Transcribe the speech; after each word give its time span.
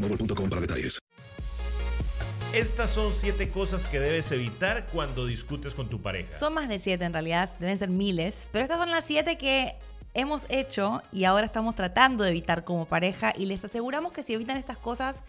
boostmobile.com 0.00 0.48
para 0.48 0.60
detalles. 0.60 0.98
Estas 2.52 2.90
son 2.90 3.12
siete 3.12 3.48
cosas 3.48 3.84
que 3.86 3.98
debes 3.98 4.30
evitar 4.30 4.86
cuando 4.92 5.26
discutes 5.26 5.74
con 5.74 5.88
tu 5.88 6.00
pareja. 6.00 6.32
Son 6.32 6.54
más 6.54 6.68
de 6.68 6.78
siete 6.78 7.04
en 7.04 7.12
realidad, 7.12 7.50
deben 7.58 7.78
ser 7.78 7.88
miles, 7.88 8.48
pero 8.52 8.62
estas 8.62 8.78
son 8.78 8.90
las 8.90 9.04
siete 9.04 9.36
que 9.36 9.74
hemos 10.14 10.46
hecho 10.48 11.02
y 11.10 11.24
ahora 11.24 11.46
estamos 11.46 11.74
tratando 11.74 12.22
de 12.22 12.30
evitar 12.30 12.62
como 12.62 12.86
pareja 12.86 13.32
y 13.36 13.46
les 13.46 13.64
aseguramos 13.64 14.12
que 14.12 14.22
si 14.22 14.34
evitan 14.34 14.56
estas 14.56 14.78
cosas, 14.78 15.24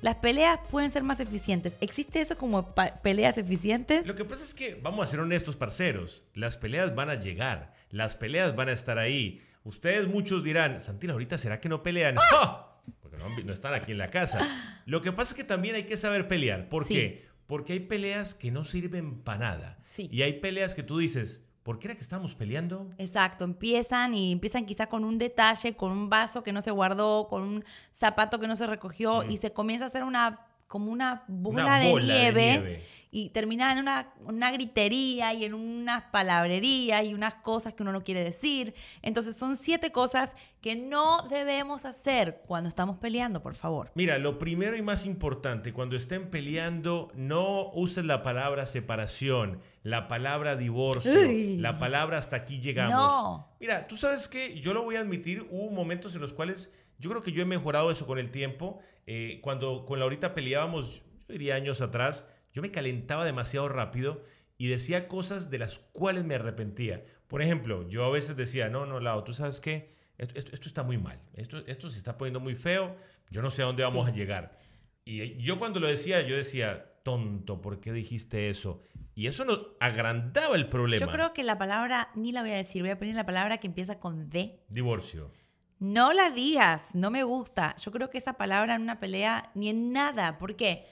las 0.00 0.14
peleas 0.16 0.58
pueden 0.70 0.90
ser 0.90 1.02
más 1.02 1.20
eficientes. 1.20 1.74
¿Existe 1.82 2.22
eso 2.22 2.38
como 2.38 2.74
peleas 3.02 3.36
eficientes? 3.36 4.06
Lo 4.06 4.14
que 4.14 4.24
pasa 4.24 4.42
es 4.42 4.54
que, 4.54 4.74
vamos 4.82 5.06
a 5.06 5.10
ser 5.10 5.20
honestos, 5.20 5.56
parceros, 5.56 6.22
las 6.32 6.56
peleas 6.56 6.94
van 6.94 7.10
a 7.10 7.16
llegar, 7.16 7.74
las 7.90 8.16
peleas 8.16 8.56
van 8.56 8.70
a 8.70 8.72
estar 8.72 8.96
ahí. 8.96 9.42
Ustedes 9.64 10.08
muchos 10.08 10.42
dirán, 10.42 10.82
Santina, 10.82 11.12
ahorita 11.12 11.36
será 11.36 11.60
que 11.60 11.68
no 11.68 11.82
pelean. 11.82 12.16
¡Ah! 12.32 12.69
Porque 13.00 13.18
no, 13.44 13.52
están 13.52 13.74
aquí 13.74 13.92
en 13.92 13.98
la 13.98 14.10
casa. 14.10 14.38
Lo 14.86 15.02
que 15.02 15.12
pasa 15.12 15.32
es 15.32 15.36
que 15.36 15.44
también 15.44 15.74
hay 15.74 15.84
que 15.84 15.96
saber 15.96 16.28
pelear. 16.28 16.68
¿Por 16.68 16.84
Sí. 16.84 16.94
qué? 16.94 17.28
Porque 17.46 17.72
hay 17.72 17.80
peleas 17.80 18.34
que 18.34 18.50
no 18.50 18.64
sirven 18.64 19.20
para 19.22 19.38
nada. 19.38 19.78
Sí. 19.88 20.08
Y 20.12 20.22
hay 20.22 20.34
peleas 20.34 20.74
que 20.74 20.82
tú 20.84 20.98
dices, 20.98 21.42
¿por 21.64 21.78
qué 21.78 21.88
era 21.88 21.94
que 21.96 22.00
estamos 22.02 22.34
peleando? 22.34 22.88
Exacto, 22.98 23.44
empiezan 23.44 24.14
y 24.14 24.32
empiezan 24.32 24.64
quizá 24.66 24.86
con 24.86 25.04
un 25.04 25.18
detalle, 25.18 25.74
con 25.74 25.90
un 25.90 26.08
vaso 26.08 26.42
que 26.42 26.52
no 26.52 26.62
se 26.62 26.70
guardó, 26.70 27.26
con 27.28 27.42
un 27.42 27.64
zapato 27.92 28.38
que 28.38 28.46
no 28.46 28.54
se 28.56 28.66
recogió 28.66 29.24
y 29.28 29.36
se 29.38 29.52
comienza 29.52 29.84
a 29.84 29.88
hacer 29.88 30.04
una 30.04 30.46
como 30.68 30.92
una 30.92 31.24
bola, 31.26 31.64
Una 31.64 31.78
de, 31.80 31.90
bola 31.90 32.14
de 32.14 32.20
nieve, 32.20 32.42
nieve. 32.52 32.84
Y 33.10 33.30
termina 33.30 33.72
en 33.72 33.78
una, 33.78 34.12
una 34.24 34.52
gritería 34.52 35.34
y 35.34 35.44
en 35.44 35.54
unas 35.54 36.04
palabrerías 36.04 37.04
y 37.04 37.14
unas 37.14 37.34
cosas 37.34 37.74
que 37.74 37.82
uno 37.82 37.92
no 37.92 38.04
quiere 38.04 38.22
decir. 38.22 38.74
Entonces 39.02 39.36
son 39.36 39.56
siete 39.56 39.90
cosas 39.90 40.34
que 40.60 40.76
no 40.76 41.26
debemos 41.28 41.84
hacer 41.84 42.42
cuando 42.46 42.68
estamos 42.68 42.98
peleando, 42.98 43.42
por 43.42 43.54
favor. 43.54 43.90
Mira, 43.94 44.18
lo 44.18 44.38
primero 44.38 44.76
y 44.76 44.82
más 44.82 45.06
importante, 45.06 45.72
cuando 45.72 45.96
estén 45.96 46.30
peleando, 46.30 47.10
no 47.14 47.70
uses 47.72 48.04
la 48.04 48.22
palabra 48.22 48.66
separación, 48.66 49.60
la 49.82 50.06
palabra 50.06 50.56
divorcio, 50.56 51.12
Uy. 51.12 51.56
la 51.56 51.78
palabra 51.78 52.18
hasta 52.18 52.36
aquí 52.36 52.60
llegamos. 52.60 52.94
No. 52.94 53.48
Mira, 53.58 53.88
tú 53.88 53.96
sabes 53.96 54.28
que 54.28 54.60
yo 54.60 54.72
lo 54.72 54.84
voy 54.84 54.96
a 54.96 55.00
admitir, 55.00 55.46
hubo 55.50 55.70
momentos 55.70 56.14
en 56.14 56.20
los 56.20 56.32
cuales 56.32 56.72
yo 56.98 57.10
creo 57.10 57.22
que 57.22 57.32
yo 57.32 57.42
he 57.42 57.46
mejorado 57.46 57.90
eso 57.90 58.06
con 58.06 58.18
el 58.18 58.30
tiempo. 58.30 58.78
Eh, 59.06 59.40
cuando 59.42 59.86
con 59.86 59.98
Laurita 59.98 60.34
peleábamos, 60.34 60.96
yo 61.26 61.32
diría 61.32 61.54
años 61.54 61.80
atrás, 61.80 62.26
yo 62.52 62.62
me 62.62 62.70
calentaba 62.70 63.24
demasiado 63.24 63.68
rápido 63.68 64.22
y 64.58 64.68
decía 64.68 65.08
cosas 65.08 65.50
de 65.50 65.58
las 65.58 65.78
cuales 65.78 66.24
me 66.24 66.34
arrepentía. 66.34 67.04
Por 67.28 67.42
ejemplo, 67.42 67.88
yo 67.88 68.04
a 68.04 68.10
veces 68.10 68.36
decía, 68.36 68.68
no, 68.68 68.86
no, 68.86 69.00
Lau, 69.00 69.24
tú 69.24 69.32
sabes 69.32 69.60
qué, 69.60 69.94
esto, 70.18 70.38
esto- 70.38 70.52
esto 70.52 70.68
está 70.68 70.82
muy 70.82 70.98
mal, 70.98 71.20
esto, 71.34 71.64
esto 71.66 71.88
se 71.90 71.98
está 71.98 72.18
poniendo 72.18 72.40
muy 72.40 72.54
feo, 72.54 72.96
yo 73.30 73.40
no 73.42 73.50
sé 73.50 73.62
a 73.62 73.66
dónde 73.66 73.84
vamos 73.84 74.04
Sí. 74.06 74.10
a 74.10 74.14
llegar. 74.14 74.58
Y 75.04 75.36
yo 75.38 75.58
cuando 75.58 75.80
lo 75.80 75.86
decía, 75.86 76.20
yo 76.22 76.36
decía, 76.36 76.92
tonto, 77.04 77.60
¿por 77.62 77.80
qué 77.80 77.92
dijiste 77.92 78.50
eso? 78.50 78.82
Y 79.14 79.26
eso 79.28 79.44
no 79.44 79.58
agrandaba 79.80 80.56
el 80.56 80.68
problema. 80.68 81.04
Yo 81.06 81.10
creo 81.12 81.32
que 81.32 81.42
la 81.42 81.56
palabra, 81.58 82.10
ni 82.14 82.32
la 82.32 82.42
voy 82.42 82.50
a 82.50 82.56
decir, 82.56 82.82
voy 82.82 82.90
a 82.90 82.98
poner 82.98 83.14
la 83.16 83.26
palabra 83.26 83.58
que 83.58 83.66
empieza 83.66 83.98
con 83.98 84.28
D. 84.30 84.60
Divorcio. 84.68 85.32
No 85.78 86.12
la 86.12 86.30
digas, 86.30 86.94
no 86.94 87.10
me 87.10 87.22
gusta. 87.24 87.74
Yo 87.76 87.90
creo 87.90 88.10
que 88.10 88.18
esa 88.18 88.34
palabra 88.34 88.74
en 88.74 88.82
una 88.82 89.00
pelea 89.00 89.50
ni 89.54 89.70
en 89.70 89.92
nada. 89.92 90.36
¿Por 90.38 90.54
qué? 90.56 90.86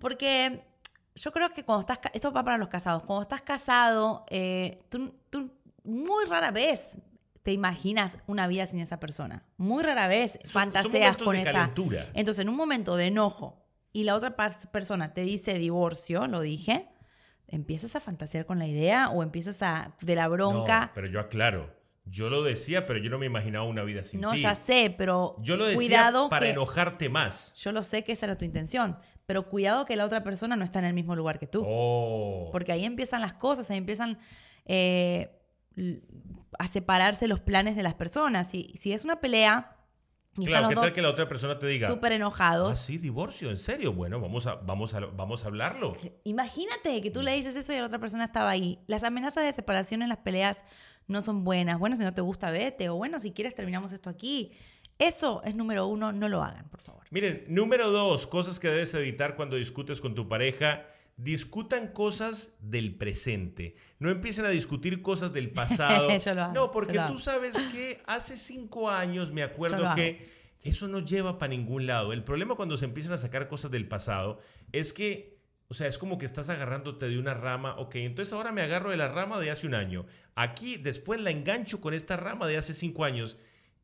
Porque 0.00 0.64
yo 1.14 1.30
creo 1.32 1.52
que 1.52 1.64
cuando 1.64 1.80
estás, 1.80 2.00
esto 2.12 2.32
va 2.32 2.42
para 2.42 2.58
los 2.58 2.68
casados, 2.68 3.04
cuando 3.04 3.22
estás 3.22 3.42
casado, 3.42 4.24
eh, 4.30 4.80
tú, 4.88 5.14
tú 5.30 5.52
muy 5.84 6.24
rara 6.24 6.50
vez 6.50 6.98
te 7.42 7.52
imaginas 7.52 8.18
una 8.26 8.46
vida 8.48 8.66
sin 8.66 8.80
esa 8.80 8.98
persona. 9.00 9.44
Muy 9.56 9.82
rara 9.82 10.08
vez 10.08 10.32
Son- 10.32 10.40
son 10.44 10.52
fantaseas 10.62 10.92
momentos 10.92 11.24
con 11.24 11.36
de 11.36 11.42
esa. 11.42 11.52
calentura. 11.52 12.06
Entonces, 12.14 12.42
en 12.42 12.48
un 12.48 12.56
momento 12.56 12.96
de 12.96 13.06
enojo 13.06 13.64
y 13.92 14.04
la 14.04 14.14
otra 14.14 14.34
persona 14.36 15.12
te 15.14 15.22
dice 15.22 15.54
divorcio, 15.58 16.26
lo 16.26 16.40
dije, 16.40 16.88
empiezas 17.48 17.96
a 17.96 18.00
fantasear 18.00 18.46
con 18.46 18.58
la 18.58 18.66
idea 18.66 19.08
o 19.10 19.22
empiezas 19.22 19.62
a 19.62 19.94
de 20.00 20.14
la 20.14 20.28
bronca. 20.28 20.86
No, 20.86 20.90
pero 20.94 21.06
yo 21.08 21.20
aclaro. 21.20 21.78
Yo 22.04 22.28
lo 22.30 22.42
decía, 22.42 22.86
pero 22.86 22.98
yo 22.98 23.10
no 23.10 23.18
me 23.18 23.26
imaginaba 23.26 23.64
una 23.66 23.82
vida 23.84 24.04
sin 24.04 24.20
No, 24.20 24.32
ti. 24.32 24.40
ya 24.42 24.54
sé, 24.54 24.92
pero 24.96 25.36
Yo 25.40 25.56
lo 25.56 25.64
decía 25.66 25.76
cuidado 25.78 26.28
para 26.28 26.46
que- 26.46 26.52
enojarte 26.52 27.08
más. 27.08 27.54
Yo 27.56 27.72
lo 27.72 27.82
sé 27.82 28.04
que 28.04 28.12
esa 28.12 28.26
era 28.26 28.36
tu 28.38 28.44
intención, 28.44 28.98
pero 29.30 29.48
cuidado 29.48 29.84
que 29.84 29.94
la 29.94 30.04
otra 30.06 30.24
persona 30.24 30.56
no 30.56 30.64
está 30.64 30.80
en 30.80 30.86
el 30.86 30.92
mismo 30.92 31.14
lugar 31.14 31.38
que 31.38 31.46
tú. 31.46 31.62
Oh. 31.64 32.48
Porque 32.50 32.72
ahí 32.72 32.84
empiezan 32.84 33.20
las 33.20 33.32
cosas, 33.32 33.70
ahí 33.70 33.76
empiezan 33.76 34.18
eh, 34.66 35.40
a 36.58 36.66
separarse 36.66 37.28
los 37.28 37.38
planes 37.38 37.76
de 37.76 37.84
las 37.84 37.94
personas. 37.94 38.52
Y 38.54 38.74
si 38.76 38.92
es 38.92 39.04
una 39.04 39.20
pelea 39.20 39.76
y 40.36 40.46
Claro, 40.46 40.68
¿qué 40.68 40.74
tal 40.74 40.92
que 40.92 41.00
la 41.00 41.10
otra 41.10 41.28
persona 41.28 41.60
te 41.60 41.68
diga? 41.68 41.86
súper 41.86 42.10
Ah, 42.10 42.16
enojados, 42.16 42.76
sí, 42.76 42.98
divorcio, 42.98 43.50
en 43.50 43.58
serio. 43.58 43.92
Bueno, 43.92 44.20
vamos 44.20 44.48
a, 44.48 44.56
vamos 44.56 44.94
a, 44.94 44.98
vamos 44.98 45.44
a 45.44 45.46
hablarlo. 45.46 45.96
imagínate 46.24 47.00
que 47.00 47.12
tú 47.12 47.22
le 47.22 47.32
dices 47.36 47.54
eso 47.54 47.72
y 47.72 47.76
la 47.76 47.86
otra 47.86 48.00
persona 48.00 48.24
estaba 48.24 48.50
ahí. 48.50 48.80
Las 48.88 49.04
amenazas 49.04 49.44
de 49.44 49.52
separación 49.52 50.02
en 50.02 50.08
las 50.08 50.18
peleas 50.18 50.60
no 51.06 51.22
son 51.22 51.44
buenas. 51.44 51.78
Bueno, 51.78 51.94
si 51.94 52.02
no 52.02 52.12
te 52.12 52.20
gusta, 52.20 52.50
vete. 52.50 52.88
O 52.88 52.96
bueno, 52.96 53.20
si 53.20 53.30
quieres, 53.30 53.54
terminamos 53.54 53.92
esto 53.92 54.10
aquí. 54.10 54.50
Eso 54.98 55.40
es 55.44 55.54
número 55.54 55.86
uno, 55.86 56.10
no 56.10 56.28
lo 56.28 56.42
hagan, 56.42 56.68
por 56.68 56.80
favor. 56.80 56.99
Miren, 57.12 57.44
número 57.48 57.90
dos, 57.90 58.28
cosas 58.28 58.60
que 58.60 58.68
debes 58.68 58.94
evitar 58.94 59.34
cuando 59.34 59.56
discutes 59.56 60.00
con 60.00 60.14
tu 60.14 60.28
pareja. 60.28 60.86
Discutan 61.16 61.88
cosas 61.88 62.54
del 62.60 62.94
presente. 62.94 63.74
No 63.98 64.10
empiecen 64.10 64.44
a 64.44 64.50
discutir 64.50 65.02
cosas 65.02 65.32
del 65.32 65.50
pasado. 65.50 66.08
Yo 66.24 66.34
lo 66.34 66.42
hago, 66.44 66.54
no, 66.54 66.70
porque 66.70 66.94
lo 66.94 67.08
tú 67.08 67.18
sabes 67.18 67.56
que 67.72 68.00
hace 68.06 68.36
cinco 68.36 68.88
años 68.88 69.32
me 69.32 69.42
acuerdo 69.42 69.92
que, 69.96 70.28
Eso 70.62 70.86
no 70.86 71.00
lleva 71.00 71.36
para 71.36 71.50
ningún 71.50 71.88
lado. 71.88 72.12
El 72.12 72.22
problema 72.22 72.54
cuando 72.54 72.76
se 72.76 72.84
empiezan 72.84 73.12
a 73.12 73.18
sacar 73.18 73.48
cosas 73.48 73.72
del 73.72 73.88
pasado 73.88 74.38
es 74.70 74.92
que, 74.92 75.36
o 75.66 75.74
sea, 75.74 75.88
es 75.88 75.98
como 75.98 76.16
que 76.16 76.26
estás 76.26 76.48
agarrándote 76.48 77.08
de 77.08 77.18
una 77.18 77.34
rama, 77.34 77.76
ok, 77.76 77.96
entonces 77.96 78.32
ahora 78.32 78.52
me 78.52 78.62
agarro 78.62 78.90
de 78.90 78.96
la 78.96 79.08
rama 79.08 79.40
de 79.40 79.50
hace 79.50 79.66
un 79.66 79.74
año. 79.74 80.06
Aquí 80.36 80.76
después 80.76 81.20
la 81.20 81.32
engancho 81.32 81.80
con 81.80 81.92
esta 81.92 82.16
rama 82.16 82.46
de 82.46 82.56
hace 82.56 82.72
cinco 82.72 83.04
años 83.04 83.36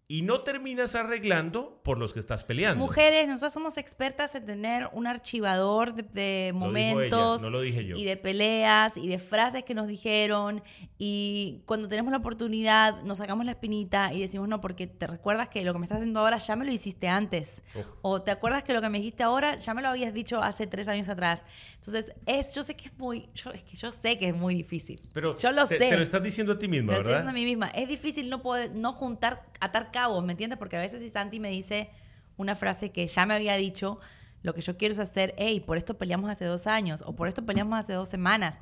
y 0.08 0.22
no 0.22 0.42
terminas 0.42 0.94
arreglando 0.94 1.80
por 1.82 1.98
los 1.98 2.14
que 2.14 2.20
estás 2.20 2.44
peleando. 2.44 2.78
Mujeres, 2.84 3.26
nosotros 3.26 3.52
somos 3.52 3.76
expertas 3.76 4.36
en 4.36 4.46
tener 4.46 4.88
un 4.92 5.08
archivador 5.08 5.94
de, 5.94 6.02
de 6.04 6.50
Lo 6.52 6.58
dijo 6.60 6.66
momentos 6.66 7.40
ella, 7.40 7.42
no 7.42 7.50
lo 7.50 7.60
dije 7.60 7.84
yo. 7.84 7.96
y 7.96 8.04
de 8.04 8.16
peleas 8.16 8.96
y 8.96 9.08
de 9.08 9.18
frases 9.18 9.64
que 9.64 9.74
nos 9.74 9.88
dijeron 9.88 10.62
y 10.96 11.62
cuando 11.66 11.88
tenemos 11.88 12.12
la 12.12 12.18
oportunidad 12.18 13.02
nos 13.02 13.18
sacamos 13.18 13.44
la 13.46 13.52
espinita 13.52 14.12
y 14.12 14.20
decimos 14.20 14.48
no 14.48 14.60
porque 14.60 14.86
te 14.86 15.06
recuerdas 15.08 15.48
que 15.48 15.64
lo 15.64 15.72
que 15.72 15.80
me 15.80 15.86
estás 15.86 15.98
haciendo 15.98 16.20
ahora 16.20 16.38
ya 16.38 16.54
me 16.54 16.64
lo 16.64 16.70
hiciste 16.72 17.08
antes 17.08 17.62
Oh. 18.02 18.10
o 18.12 18.22
te 18.22 18.30
acuerdas 18.30 18.62
que 18.62 18.72
lo 18.72 18.80
que 18.80 18.88
me 18.88 18.98
dijiste 18.98 19.22
ahora 19.24 19.56
ya 19.56 19.74
me 19.74 19.82
lo 19.82 19.88
habías 19.88 20.14
dicho 20.14 20.40
hace 20.42 20.66
tres 20.66 20.86
años 20.88 21.08
atrás. 21.08 21.42
Entonces 21.74 22.12
es, 22.26 22.54
yo 22.54 22.62
sé 22.62 22.76
que 22.76 22.86
es 22.86 22.98
muy, 22.98 23.28
yo, 23.34 23.50
es 23.50 23.62
que 23.64 23.76
yo 23.76 23.90
sé 23.90 24.18
que 24.18 24.28
es 24.28 24.34
muy 24.36 24.54
difícil. 24.54 25.00
Pero 25.12 25.36
yo 25.36 25.50
lo 25.52 25.66
te, 25.66 25.78
sé. 25.78 25.88
te 25.90 25.96
lo 25.96 26.02
estás 26.02 26.22
diciendo 26.22 26.52
a 26.52 26.58
ti 26.58 26.68
misma, 26.68 26.92
Me 26.92 26.92
lo 26.94 26.98
estoy 27.00 27.12
¿verdad? 27.14 27.24
diciendo 27.24 27.30
a 27.30 27.34
mí 27.34 27.44
misma. 27.44 27.66
Es 27.68 27.88
difícil 27.88 28.30
no 28.30 28.42
poder, 28.42 28.72
no 28.74 28.92
juntar, 28.92 29.46
atar 29.60 29.90
cabos, 29.96 30.22
¿me 30.22 30.32
entiendes? 30.34 30.58
Porque 30.58 30.76
a 30.76 30.80
veces 30.80 31.00
si 31.00 31.08
Santi 31.08 31.40
me 31.40 31.48
dice 31.48 31.88
una 32.36 32.54
frase 32.54 32.92
que 32.92 33.06
ya 33.06 33.24
me 33.24 33.32
había 33.32 33.56
dicho, 33.56 33.98
lo 34.42 34.52
que 34.52 34.60
yo 34.60 34.76
quiero 34.76 34.92
es 34.92 34.98
hacer, 34.98 35.34
hey, 35.38 35.58
por 35.60 35.78
esto 35.78 35.96
peleamos 35.96 36.30
hace 36.30 36.44
dos 36.44 36.66
años 36.66 37.02
o 37.06 37.16
por 37.16 37.28
esto 37.28 37.46
peleamos 37.46 37.78
hace 37.78 37.94
dos 37.94 38.10
semanas. 38.10 38.58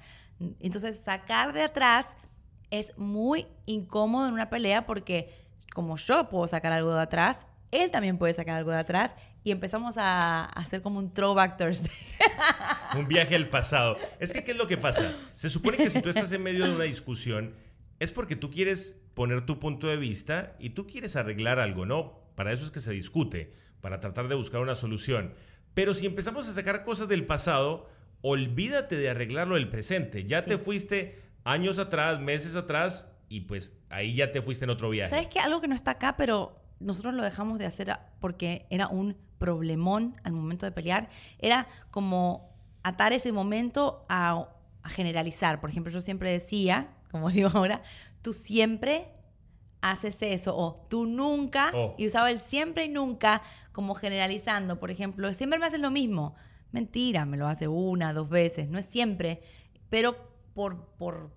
Entonces, 0.60 1.00
sacar 1.04 1.52
de 1.52 1.62
atrás 1.62 2.06
es 2.70 2.96
muy 2.96 3.48
incómodo 3.66 4.28
en 4.28 4.34
una 4.34 4.48
pelea 4.48 4.86
porque 4.86 5.34
como 5.74 5.96
yo 5.96 6.28
puedo 6.28 6.46
sacar 6.46 6.70
algo 6.70 6.94
de 6.94 7.02
atrás, 7.02 7.46
él 7.72 7.90
también 7.90 8.16
puede 8.16 8.32
sacar 8.32 8.56
algo 8.56 8.70
de 8.70 8.78
atrás 8.78 9.16
y 9.42 9.50
empezamos 9.50 9.96
a, 9.98 10.44
hacer 10.44 10.82
como 10.82 11.00
un 11.00 11.12
throwback 11.12 11.56
Thursday. 11.56 11.90
Un 12.96 13.08
viaje 13.08 13.34
al 13.34 13.48
pasado. 13.48 13.98
Es 14.20 14.32
que, 14.32 14.44
¿qué 14.44 14.52
es 14.52 14.56
lo 14.56 14.68
que 14.68 14.76
pasa? 14.76 15.16
Se 15.34 15.50
supone 15.50 15.76
que 15.78 15.90
si 15.90 16.00
tú 16.00 16.10
estás 16.10 16.30
en 16.30 16.44
medio 16.44 16.64
de 16.64 16.76
una 16.76 16.84
discusión, 16.84 17.56
es 17.98 18.12
porque 18.12 18.36
tú 18.36 18.52
quieres 18.52 19.03
poner 19.14 19.46
tu 19.46 19.58
punto 19.58 19.86
de 19.86 19.96
vista 19.96 20.56
y 20.58 20.70
tú 20.70 20.86
quieres 20.86 21.16
arreglar 21.16 21.58
algo, 21.58 21.86
¿no? 21.86 22.20
Para 22.34 22.52
eso 22.52 22.64
es 22.64 22.70
que 22.70 22.80
se 22.80 22.92
discute, 22.92 23.52
para 23.80 24.00
tratar 24.00 24.28
de 24.28 24.34
buscar 24.34 24.60
una 24.60 24.74
solución. 24.74 25.34
Pero 25.72 25.94
si 25.94 26.06
empezamos 26.06 26.48
a 26.48 26.52
sacar 26.52 26.84
cosas 26.84 27.08
del 27.08 27.24
pasado, 27.24 27.88
olvídate 28.22 28.96
de 28.96 29.10
arreglarlo 29.10 29.54
del 29.56 29.68
presente. 29.68 30.24
Ya 30.24 30.44
te 30.44 30.58
fuiste 30.58 31.22
años 31.44 31.78
atrás, 31.78 32.20
meses 32.20 32.54
atrás, 32.54 33.10
y 33.28 33.42
pues 33.42 33.72
ahí 33.90 34.14
ya 34.14 34.32
te 34.32 34.42
fuiste 34.42 34.64
en 34.64 34.70
otro 34.70 34.90
viaje. 34.90 35.10
¿Sabes 35.10 35.28
qué? 35.28 35.40
Algo 35.40 35.60
que 35.60 35.68
no 35.68 35.74
está 35.74 35.92
acá, 35.92 36.16
pero 36.16 36.60
nosotros 36.80 37.14
lo 37.14 37.22
dejamos 37.22 37.58
de 37.58 37.66
hacer 37.66 37.96
porque 38.20 38.66
era 38.70 38.88
un 38.88 39.16
problemón 39.38 40.16
al 40.24 40.32
momento 40.32 40.66
de 40.66 40.72
pelear. 40.72 41.08
Era 41.38 41.66
como 41.90 42.54
atar 42.82 43.12
ese 43.12 43.32
momento 43.32 44.04
a, 44.08 44.48
a 44.82 44.88
generalizar. 44.88 45.60
Por 45.60 45.70
ejemplo, 45.70 45.92
yo 45.92 46.00
siempre 46.00 46.30
decía, 46.30 46.94
como 47.14 47.30
digo 47.30 47.48
ahora, 47.54 47.80
tú 48.22 48.32
siempre 48.32 49.06
haces 49.80 50.20
eso 50.22 50.56
o 50.56 50.74
tú 50.88 51.06
nunca 51.06 51.70
Oh. 51.72 51.94
y 51.96 52.08
usaba 52.08 52.32
el 52.32 52.40
siempre 52.40 52.86
y 52.86 52.88
nunca 52.88 53.40
como 53.70 53.94
generalizando 53.94 54.80
por 54.80 54.90
ejemplo 54.90 55.32
siempre 55.32 55.60
me 55.60 55.66
haces 55.66 55.78
lo 55.78 55.92
mismo 55.92 56.34
mentira 56.72 57.24
me 57.24 57.36
lo 57.36 57.46
hace 57.46 57.68
una 57.68 58.12
dos 58.12 58.28
veces 58.28 58.68
no 58.68 58.78
es 58.80 58.86
siempre 58.86 59.42
pero 59.90 60.16
por 60.54 60.86
por 60.96 61.30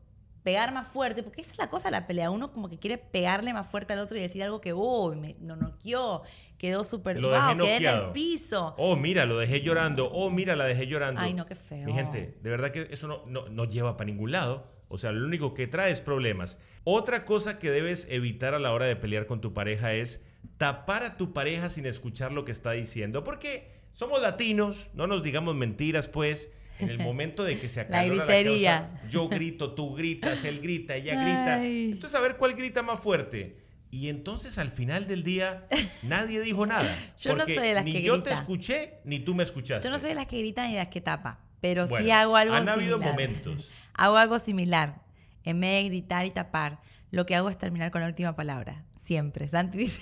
pegar 0.43 0.73
más 0.73 0.87
fuerte 0.87 1.23
porque 1.23 1.41
esa 1.41 1.51
es 1.51 1.57
la 1.57 1.69
cosa 1.69 1.89
de 1.89 1.91
la 1.91 2.07
pelea 2.07 2.31
uno 2.31 2.53
como 2.53 2.69
que 2.69 2.79
quiere 2.79 2.97
pegarle 2.97 3.53
más 3.53 3.67
fuerte 3.67 3.93
al 3.93 3.99
otro 3.99 4.17
y 4.17 4.21
decir 4.21 4.41
algo 4.41 4.61
que 4.61 4.73
uy 4.73 5.17
me 5.17 5.35
no 5.41 5.57
noqueó 5.57 6.21
quedó 6.57 6.85
súper 6.85 7.17
dejé 7.19 7.27
wow, 7.27 7.57
quedé 7.57 7.75
en 7.77 7.85
el 7.85 8.11
piso 8.13 8.75
Oh, 8.77 8.95
mira, 8.95 9.25
lo 9.25 9.37
dejé 9.37 9.61
llorando. 9.61 10.09
Oh, 10.11 10.29
mira, 10.31 10.55
la 10.55 10.63
dejé 10.65 10.87
llorando. 10.87 11.19
Ay, 11.21 11.33
no, 11.35 11.45
qué 11.45 11.53
feo. 11.55 11.85
Mi 11.85 11.93
gente, 11.93 12.39
de 12.41 12.49
verdad 12.49 12.71
que 12.71 12.87
eso 12.89 13.07
no, 13.07 13.23
no, 13.27 13.49
no 13.49 13.65
lleva 13.65 13.95
para 13.97 14.07
ningún 14.07 14.31
lado. 14.31 14.76
O 14.89 14.97
sea, 14.97 15.11
lo 15.11 15.25
único 15.25 15.53
que 15.53 15.67
trae 15.67 15.91
es 15.91 16.01
problemas. 16.01 16.59
Otra 16.83 17.25
cosa 17.25 17.59
que 17.59 17.71
debes 17.71 18.07
evitar 18.09 18.53
a 18.53 18.59
la 18.59 18.71
hora 18.71 18.85
de 18.85 18.95
pelear 18.95 19.25
con 19.25 19.41
tu 19.41 19.53
pareja 19.53 19.93
es 19.93 20.21
tapar 20.57 21.03
a 21.03 21.17
tu 21.17 21.33
pareja 21.33 21.69
sin 21.69 21.85
escuchar 21.85 22.31
lo 22.31 22.45
que 22.45 22.51
está 22.51 22.71
diciendo. 22.71 23.23
Porque 23.23 23.71
somos 23.91 24.21
latinos, 24.21 24.89
no 24.93 25.07
nos 25.07 25.23
digamos 25.23 25.55
mentiras, 25.55 26.07
pues. 26.07 26.51
En 26.79 26.89
el 26.89 26.99
momento 26.99 27.43
de 27.43 27.57
que 27.59 27.69
se 27.69 27.79
acalora 27.81 28.25
la, 28.25 28.25
gritería. 28.25 28.89
causa, 28.91 29.09
yo 29.09 29.27
grito, 29.29 29.73
tú 29.73 29.95
gritas, 29.95 30.43
él 30.43 30.59
grita, 30.61 30.95
ella 30.95 31.15
grita. 31.15 31.55
Ay. 31.55 31.91
Entonces, 31.91 32.15
a 32.15 32.21
ver 32.21 32.37
cuál 32.37 32.53
grita 32.53 32.83
más 32.83 32.99
fuerte. 32.99 33.57
Y 33.89 34.09
entonces 34.09 34.57
al 34.57 34.69
final 34.69 35.07
del 35.07 35.23
día 35.23 35.67
nadie 36.03 36.39
dijo 36.41 36.65
nada. 36.65 36.95
Yo 37.17 37.31
no 37.31 37.37
porque 37.37 37.55
soy 37.55 37.67
de 37.67 37.73
las 37.73 37.85
ni 37.85 37.93
que 37.93 38.01
yo 38.03 38.21
te 38.21 38.29
grita. 38.29 38.39
escuché 38.39 38.99
ni 39.05 39.19
tú 39.19 39.33
me 39.33 39.43
escuchaste. 39.43 39.87
yo 39.87 39.89
no 39.91 39.97
soy 39.97 40.09
de 40.09 40.15
las 40.15 40.27
que 40.27 40.39
gritan 40.39 40.67
ni 40.67 40.73
de 40.73 40.79
las 40.79 40.89
que 40.89 40.99
tapa 40.99 41.46
pero 41.61 41.85
sí 41.87 41.91
Bueno, 41.91 42.13
hago 42.15 42.35
algo 42.37 42.53
Han 42.55 42.69
habido 42.69 42.93
similar. 42.97 43.11
momentos. 43.13 43.71
Hago 43.93 44.17
algo 44.17 44.37
similar. 44.39 45.01
En 45.43 45.59
vez 45.59 45.81
de 45.83 45.89
gritar 45.89 46.25
y 46.25 46.31
tapar, 46.31 46.79
lo 47.09 47.25
que 47.25 47.35
hago 47.35 47.49
es 47.49 47.57
terminar 47.57 47.89
con 47.89 48.01
la 48.01 48.07
última 48.07 48.35
palabra. 48.35 48.83
Siempre. 49.01 49.47
Santi 49.47 49.77
dice. 49.79 50.01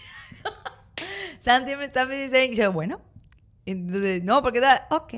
Santi 1.40 1.76
me 1.76 1.86
está 1.86 2.06
me 2.06 2.16
dice, 2.18 2.46
y 2.46 2.56
yo, 2.56 2.72
bueno. 2.72 3.02
Entonces, 3.66 4.24
no, 4.24 4.42
porque 4.44 4.60
da, 4.60 4.88
ok. 4.90 5.14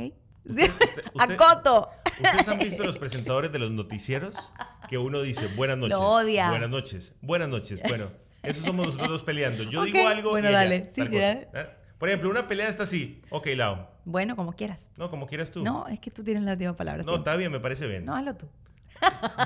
usted- 0.45 0.72
Acoto. 1.19 1.89
¿Ustedes 2.22 2.48
han 2.48 2.60
visto 2.60 2.83
los 2.83 2.98
presentadores 2.98 3.51
de 3.51 3.60
los 3.60 3.72
noticieros? 3.72 4.51
Que 4.90 4.98
uno 4.98 5.22
dice 5.22 5.48
buenas 5.56 5.78
noches. 5.78 5.98
Lo 5.98 6.07
odia. 6.07 6.50
Buenas 6.50 6.69
noches. 6.69 7.16
Buenas 7.22 7.50
noches. 7.50 7.81
Bueno, 7.88 8.10
eso 8.44 8.62
somos 8.63 8.86
nosotros 8.88 9.10
dos 9.10 9.24
peleando. 9.24 9.63
Yo 9.63 9.80
Ok, 9.81 9.86
digo 9.88 10.07
algo. 10.07 10.30
bueno, 10.31 10.48
y 10.48 10.51
ella, 10.51 10.60
dale. 10.60 10.83
Sí, 10.86 10.92
tal 11.01 11.10
cosa. 11.10 11.22
dale. 11.22 11.69
Por 11.97 12.09
ejemplo, 12.09 12.29
una 12.29 12.47
pelea 12.47 12.69
está 12.69 12.83
así. 12.83 13.21
Ok, 13.31 13.47
Lau. 13.55 13.88
Bueno, 14.05 14.35
como 14.35 14.53
quieras. 14.53 14.91
No, 14.97 15.09
como 15.09 15.25
quieras 15.25 15.51
tú. 15.51 15.63
No, 15.63 15.88
es 15.88 15.99
que 15.99 16.11
tú 16.11 16.23
tienes 16.23 16.44
la 16.44 16.53
última 16.53 16.75
palabra. 16.75 17.03
No, 17.03 17.11
siempre. 17.13 17.29
está 17.31 17.35
bien, 17.38 17.51
me 17.51 17.59
parece 17.59 17.88
bien. 17.88 18.05
No, 18.05 18.15
hazlo 18.15 18.35
tú. 18.35 18.47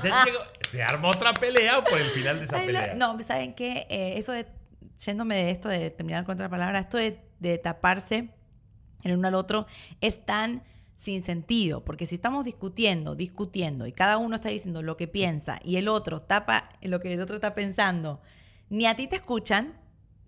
Ya 0.02 0.24
llegó- 0.24 0.38
se 0.68 0.82
armó 0.82 1.08
otra 1.08 1.34
pelea 1.34 1.82
por 1.84 1.98
el 2.00 2.08
final 2.10 2.38
de 2.38 2.44
esa 2.44 2.58
Ay, 2.58 2.66
pelea. 2.66 2.94
no, 2.94 3.18
¿saben 3.20 3.54
qué? 3.54 3.86
Eh, 3.90 4.14
eso 4.16 4.32
de, 4.32 4.46
yéndome 5.04 5.36
de 5.36 5.50
esto 5.50 5.68
de 5.68 5.90
terminar 5.90 6.24
con 6.24 6.34
otra 6.34 6.48
palabra, 6.48 6.78
esto 6.78 6.96
de, 6.98 7.20
de 7.40 7.58
taparse 7.58 8.30
el 9.02 9.16
uno 9.16 9.28
al 9.28 9.34
otro 9.34 9.66
es 10.00 10.24
tan 10.24 10.62
sin 10.96 11.22
sentido, 11.22 11.84
porque 11.84 12.06
si 12.06 12.14
estamos 12.14 12.44
discutiendo, 12.44 13.16
discutiendo, 13.16 13.88
y 13.88 13.92
cada 13.92 14.18
uno 14.18 14.36
está 14.36 14.50
diciendo 14.50 14.82
lo 14.82 14.96
que 14.96 15.08
piensa, 15.08 15.58
y 15.64 15.76
el 15.76 15.88
otro 15.88 16.22
tapa 16.22 16.68
lo 16.80 17.00
que 17.00 17.12
el 17.12 17.20
otro 17.20 17.34
está 17.34 17.54
pensando, 17.56 18.20
ni 18.70 18.86
a 18.86 18.94
ti 18.94 19.08
te 19.08 19.16
escuchan, 19.16 19.76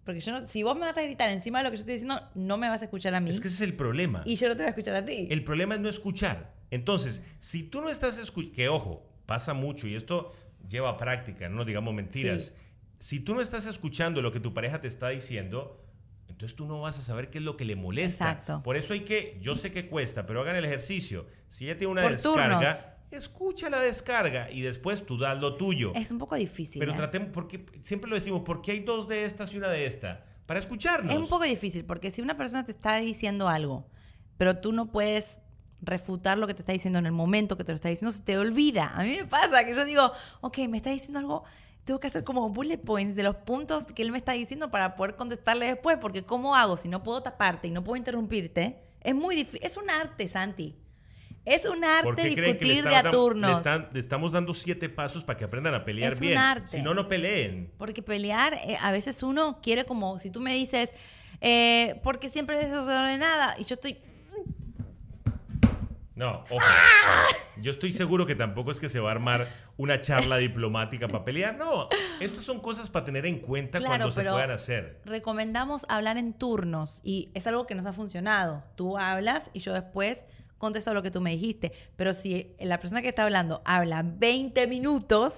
porque 0.04 0.20
yo 0.20 0.32
no, 0.32 0.46
si 0.46 0.62
vos 0.62 0.74
me 0.74 0.82
vas 0.82 0.96
a 0.98 1.02
gritar 1.02 1.30
encima 1.30 1.58
de 1.58 1.64
lo 1.64 1.70
que 1.70 1.76
yo 1.76 1.80
estoy 1.80 1.94
diciendo, 1.94 2.20
no 2.34 2.56
me 2.58 2.68
vas 2.68 2.82
a 2.82 2.84
escuchar 2.84 3.14
a 3.14 3.20
mí, 3.20 3.30
Es 3.30 3.40
que 3.40 3.48
ese 3.48 3.56
es 3.64 3.68
el 3.70 3.74
problema. 3.74 4.22
y 4.24 4.36
yo 4.36 4.48
no 4.48 4.54
te 4.54 4.62
voy 4.62 4.66
a 4.66 4.70
escuchar 4.70 4.94
a 4.94 5.05
ti. 5.05 5.29
El 5.31 5.43
problema 5.44 5.74
es 5.74 5.81
no 5.81 5.88
escuchar. 5.88 6.55
Entonces, 6.70 7.22
si 7.38 7.62
tú 7.62 7.81
no 7.81 7.88
estás 7.88 8.19
escuchando, 8.19 8.55
que 8.55 8.69
ojo, 8.69 9.06
pasa 9.26 9.55
mucho 9.55 9.86
y 9.86 9.94
esto 9.94 10.34
lleva 10.69 10.96
práctica, 10.96 11.48
no 11.48 11.64
digamos 11.64 11.94
mentiras. 11.94 12.44
Sí. 12.46 12.52
Si 12.98 13.20
tú 13.20 13.34
no 13.34 13.40
estás 13.40 13.67
escuchando 13.67 14.22
lo 14.22 14.32
que 14.32 14.40
tu 14.40 14.52
pareja 14.55 14.81
te 14.81 14.88
está 14.88 15.08
diciendo, 15.10 15.81
entonces 16.29 16.56
tú 16.56 16.67
no 16.67 16.81
vas 16.81 16.98
a 16.98 17.02
saber 17.02 17.31
qué 17.31 17.38
es 17.38 17.44
lo 17.44 17.56
que 17.56 17.64
le 17.64 17.76
molesta. 17.76 18.31
Exacto. 18.31 18.62
Por 18.62 18.76
eso 18.76 18.93
hay 18.93 19.00
que, 19.00 19.38
yo 19.40 19.55
sé 19.55 19.72
que 19.72 19.88
cuesta, 19.88 20.26
pero 20.26 20.40
hagan 20.40 20.56
el 20.56 20.64
ejercicio. 20.64 21.26
Si 21.48 21.64
ella 21.67 21.79
tiene 21.79 21.93
una 21.93 22.02
Por 22.02 22.12
descarga, 22.12 22.74
turnos. 22.74 22.94
Escucha 23.16 23.70
la 23.70 23.80
descarga 23.80 24.50
y 24.50 24.60
después 24.62 25.04
tú 25.06 25.18
das 25.18 25.38
lo 25.38 25.56
tuyo. 25.56 25.92
Es 25.94 26.10
un 26.10 26.18
poco 26.18 26.34
difícil. 26.34 26.80
pero 26.80 26.92
¿eh? 26.92 26.96
tratemos, 26.96 27.30
porque 27.32 27.64
siempre 27.80 28.08
lo 28.08 28.16
decimos, 28.16 28.42
¿por 28.42 28.60
qué 28.60 28.72
hay 28.72 28.80
dos 28.80 29.08
de 29.08 29.24
estas 29.24 29.52
y 29.54 29.58
una 29.58 29.68
de 29.68 29.86
esta? 29.86 30.24
Para 30.46 30.60
escucharnos. 30.60 31.12
Es 31.12 31.18
un 31.18 31.28
poco 31.28 31.44
difícil 31.44 31.84
porque 31.84 32.10
si 32.10 32.20
una 32.20 32.36
persona 32.36 32.64
te 32.64 32.72
está 32.72 32.96
diciendo 32.96 33.48
algo, 33.48 33.86
pero 34.36 34.58
tú 34.58 34.72
no 34.72 34.92
puedes 34.92 35.40
refutar 35.80 36.38
lo 36.38 36.46
que 36.46 36.54
te 36.54 36.62
está 36.62 36.72
diciendo 36.72 36.98
en 36.98 37.06
el 37.06 37.12
momento 37.12 37.56
que 37.56 37.64
te 37.64 37.72
lo 37.72 37.76
está 37.76 37.88
diciendo, 37.88 38.12
se 38.12 38.22
te 38.22 38.38
olvida. 38.38 38.92
A 38.94 39.02
mí 39.02 39.16
me 39.16 39.26
pasa 39.26 39.64
que 39.64 39.74
yo 39.74 39.84
digo, 39.84 40.12
ok, 40.40 40.58
me 40.68 40.78
está 40.78 40.90
diciendo 40.90 41.18
algo, 41.18 41.44
tengo 41.84 42.00
que 42.00 42.06
hacer 42.06 42.24
como 42.24 42.48
bullet 42.48 42.78
points 42.78 43.14
de 43.14 43.22
los 43.22 43.36
puntos 43.36 43.84
que 43.84 44.02
él 44.02 44.10
me 44.10 44.18
está 44.18 44.32
diciendo 44.32 44.70
para 44.70 44.96
poder 44.96 45.16
contestarle 45.16 45.66
después, 45.66 45.98
porque 46.00 46.24
¿cómo 46.24 46.56
hago 46.56 46.76
si 46.76 46.88
no 46.88 47.02
puedo 47.02 47.22
taparte 47.22 47.68
y 47.68 47.70
no 47.70 47.84
puedo 47.84 47.96
interrumpirte? 47.96 48.82
Es 49.00 49.14
muy 49.14 49.36
difícil, 49.36 49.60
es 49.62 49.76
un 49.76 49.90
arte, 49.90 50.26
Santi. 50.28 50.74
Es 51.44 51.67
un 51.67 51.81
¿Por 51.81 51.84
arte 51.84 52.29
discutir 52.29 52.84
de 52.84 52.96
a 52.96 53.03
le 53.03 53.10
turnos. 53.10 53.58
están- 53.58 53.89
le 53.93 54.01
estamos 54.01 54.32
dando 54.32 54.55
siete 54.55 54.89
pasos 54.89 55.24
para 55.24 55.36
que 55.36 55.44
aprendan 55.44 55.74
a 55.74 55.84
pelear 55.84 56.13
Es 56.15 56.20
un 56.20 56.29
bien? 56.29 56.39
arte. 56.39 56.69
Si 56.69 56.82
no, 56.82 56.94
no 56.94 57.06
peleen. 57.06 57.70
Porque 57.77 58.03
pelear, 58.03 58.55
eh, 58.55 58.77
a 58.81 58.93
veces 58.93 59.22
uno 59.22 59.60
quiere 59.63 59.84
como, 59.84 60.19
si 60.19 60.31
tú 60.31 60.41
me 60.41 60.55
dices, 60.55 60.94
eh, 61.43 62.01
porque 62.03 62.31
siempre 62.31 62.58
es 62.58 62.70
desordenada, 62.70 63.56
y 63.58 63.65
yo 63.65 63.74
estoy, 63.74 63.98
No, 66.17 66.44
ojo. 66.51 66.60
Yo 67.60 67.70
estoy 67.72 67.91
seguro 67.93 68.24
que 68.24 68.34
tampoco 68.36 68.70
es 68.70 68.79
que 68.81 68.89
se 68.89 69.01
va 69.01 69.08
a 69.10 69.13
armar 69.13 69.48
una 69.77 70.01
charla 70.01 70.36
diplomática 70.39 71.08
para 71.08 71.24
pelear. 71.24 71.56
No, 71.56 71.89
estas 72.20 72.43
son 72.44 72.60
cosas 72.60 72.89
para 72.89 73.05
tener 73.05 73.27
en 73.27 73.39
cuenta 73.41 73.79
Claro, 73.79 73.91
cuando 73.96 74.13
se 74.13 74.22
puedan 74.22 74.51
hacer. 74.53 75.01
recomendamos 75.05 75.84
hablar 75.89 76.17
en 76.17 76.32
turnos 76.32 77.01
y 77.05 77.31
es 77.34 77.46
algo 77.48 77.67
que 77.67 77.74
nos 77.74 77.84
ha 77.86 77.93
funcionado. 77.93 78.63
Tú 78.77 78.96
hablas 78.96 79.51
y 79.53 79.58
yo 79.60 79.72
después 79.72 80.24
contesto 80.58 80.94
lo 80.94 81.03
que 81.03 81.11
tú 81.11 81.20
me 81.20 81.31
dijiste. 81.31 81.73
Pero 81.96 82.15
si 82.15 82.55
la 82.61 82.79
persona 82.81 83.03
que 83.03 83.08
está 83.08 83.25
hablando 83.25 83.63
habla 83.65 84.03
20 84.05 84.67
minutos, 84.67 85.34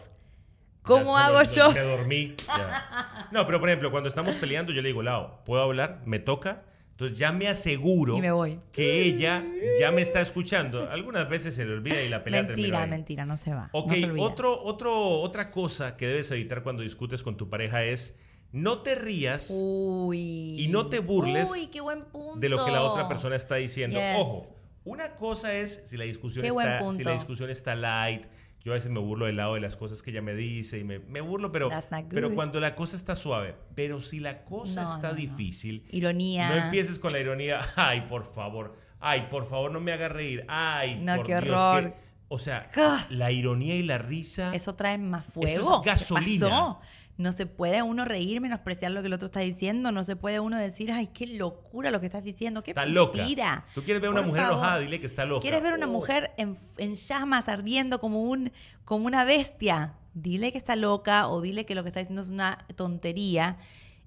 ¿Cómo 0.83 1.19
hago 1.19 1.39
me- 1.41 1.45
yo? 1.47 1.73
Me 1.73 1.81
dormí. 1.81 2.35
ya. 2.47 3.29
No, 3.33 3.45
pero 3.47 3.59
por 3.59 3.69
ejemplo, 3.69 3.91
cuando 3.91 4.09
estamos 4.09 4.37
peleando, 4.37 4.73
yo 4.73 4.83
le 4.83 4.89
digo, 4.89 5.03
Lau, 5.03 5.43
¿puedo 5.45 5.61
hablar? 5.63 6.03
¿Me 6.07 6.21
toca? 6.21 6.63
Entonces 6.93 7.19
ya 7.19 7.31
me 7.33 7.47
aseguro 7.49 8.17
me 8.17 8.31
voy. 8.31 8.59
que 8.73 9.03
ella 9.03 9.45
ya 9.81 9.91
me 9.91 10.01
está 10.01 10.21
escuchando. 10.23 10.89
Algunas 10.91 11.29
veces 11.29 11.55
se 11.55 11.65
le 11.67 11.73
olvida 11.75 12.01
y 12.03 12.09
la 12.09 12.25
pelea 12.25 12.47
termina 12.47 12.69
Mentira, 12.79 12.87
mentira, 12.87 13.27
no 13.27 13.37
se 13.37 13.53
va. 13.53 13.69
Ok, 13.73 13.91
no 13.91 14.15
se 14.15 14.21
otro, 14.23 14.63
otro, 14.63 15.21
otra 15.21 15.51
cosa 15.51 15.97
que 15.99 16.07
debes 16.07 16.31
evitar 16.31 16.63
cuando 16.63 16.83
discutes 16.83 17.23
con 17.23 17.37
tu 17.37 17.51
pareja 17.51 17.85
es 17.85 18.17
no 18.53 18.79
te 18.81 18.95
rías 18.95 19.51
Uy. 19.53 20.57
y 20.59 20.69
no 20.69 20.87
te 20.87 21.01
burles 21.01 21.51
Uy, 21.51 21.67
qué 21.67 21.81
buen 21.83 22.05
punto. 22.05 22.39
de 22.39 22.49
lo 22.49 22.65
que 22.65 22.71
la 22.71 22.81
otra 22.83 23.09
persona 23.09 23.37
está 23.37 23.57
diciendo. 23.57 23.99
Yes. 23.99 24.17
Ojo, 24.19 24.57
una 24.87 25.15
cosa 25.17 25.55
es 25.55 25.83
si 25.85 25.97
la 25.99 26.05
discusión 26.05 26.43
Qué 26.43 26.49
está, 26.49 26.91
si 26.93 27.05
la 27.05 27.13
discusión 27.13 27.51
está 27.51 27.75
light. 27.75 28.25
Yo 28.65 28.73
a 28.73 28.75
veces 28.75 28.91
me 28.91 28.99
burlo 28.99 29.27
del 29.27 29.37
lado 29.37 29.55
de 29.55 29.61
las 29.61 29.77
cosas 29.77 30.03
que 30.03 30.11
ella 30.11 30.23
me 30.23 30.35
dice 30.35 30.79
y 30.81 30.85
me, 30.85 30.99
me 30.99 31.21
burlo, 31.21 31.53
pero, 31.53 31.69
pero 32.11 32.35
cuando 32.35 32.59
la 32.59 32.75
cosa 32.75 32.97
está 32.97 33.15
suave. 33.15 33.55
Pero 33.77 34.03
si 34.03 34.19
la 34.19 34.43
cosa 34.45 34.83
No, 34.83 34.95
está 34.97 35.09
no, 35.09 35.15
no. 35.15 35.21
difícil, 35.21 35.85
Ironía. 35.91 36.49
no 36.49 36.55
empieces 36.65 36.99
con 36.99 37.13
la 37.13 37.21
ironía. 37.21 37.61
Ay, 37.77 38.01
por 38.09 38.25
favor. 38.25 38.75
Ay, 38.99 39.29
por 39.31 39.49
favor, 39.49 39.71
no 39.71 39.79
me 39.79 39.93
haga 39.93 40.09
reír. 40.09 40.45
Ay, 40.49 40.99
No, 41.01 41.15
por 41.17 41.27
qué 41.27 41.41
Dios, 41.41 41.61
horror. 41.61 41.93
que- 41.93 42.07
O 42.29 42.41
sea, 42.41 42.69
la 43.11 43.31
ironía 43.31 43.77
y 43.77 43.85
la 43.85 43.99
risa. 43.99 44.53
Eso 44.53 44.75
trae 44.75 44.99
más 44.99 45.27
fuego. 45.27 45.49
Eso 45.61 45.75
es 45.77 45.81
¿Qué 45.83 45.91
gasolina. 45.91 46.49
pasó? 46.49 46.81
No 47.19 47.33
se 47.33 47.47
puede 47.47 47.81
uno 47.83 48.05
reír, 48.05 48.41
menospreciar 48.43 48.93
lo 48.93 49.01
que 49.01 49.07
el 49.07 49.15
otro 49.15 49.27
está 49.27 49.41
diciendo. 49.41 49.91
No 49.91 50.05
se 50.05 50.17
puede 50.17 50.39
uno 50.39 50.59
decir, 50.59 50.93
ay, 50.93 51.07
qué 51.09 51.27
locura 51.27 51.91
lo 51.91 51.99
que 52.01 52.07
estás 52.07 52.23
diciendo. 52.23 52.63
Qué 52.63 52.73
Está 52.73 52.85
loca. 52.85 53.17
mentira. 53.17 53.65
Tú 53.75 53.83
quieres 53.83 54.03
ver 54.03 54.09
a 54.09 54.11
una 54.13 54.21
Por 54.21 54.29
mujer 54.29 54.43
favor. 54.43 54.59
enojada, 54.59 54.79
dile 54.81 55.01
que 55.01 55.07
está 55.07 55.25
loca. 55.25 55.41
¿Quieres 55.41 55.63
ver 55.63 55.73
a 55.73 55.77
una 55.77 55.87
Oh. 55.87 55.91
mujer 55.91 56.33
en, 56.37 56.59
en 56.77 56.95
llamas 56.95 57.49
ardiendo 57.49 58.01
como, 58.01 58.21
un, 58.23 58.53
como 58.85 59.07
una 59.07 59.25
bestia? 59.25 59.95
Dile 60.13 60.53
que 60.53 60.59
está 60.59 60.77
loca 60.77 61.29
o 61.29 61.41
dile 61.41 61.65
que 61.65 61.75
lo 61.75 61.83
que 61.83 61.89
está 61.89 62.01
diciendo 62.01 62.21
es 62.23 62.29
una 62.29 62.59
tontería. 62.77 63.57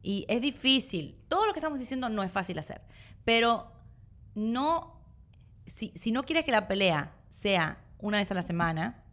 Y 0.03 0.25
es 0.29 0.39
difícil. 0.41 1.17
Todo 1.27 1.47
lo 1.47 1.53
que 1.53 1.59
estamos 1.59 1.79
diciendo 1.79 2.09
no 2.09 2.21
es 2.21 2.31
fácil 2.31 2.59
hacer. 2.59 2.81
Pero 3.25 3.71
no. 4.35 5.01
Si, 5.65 5.91
si 5.95 6.11
no 6.11 6.23
quieres 6.23 6.45
que 6.45 6.51
la 6.51 6.67
pelea 6.67 7.13
sea 7.29 7.83
una 7.99 8.17
vez 8.19 8.29
a 8.31 8.33
la 8.33 8.43
semana 8.43 9.03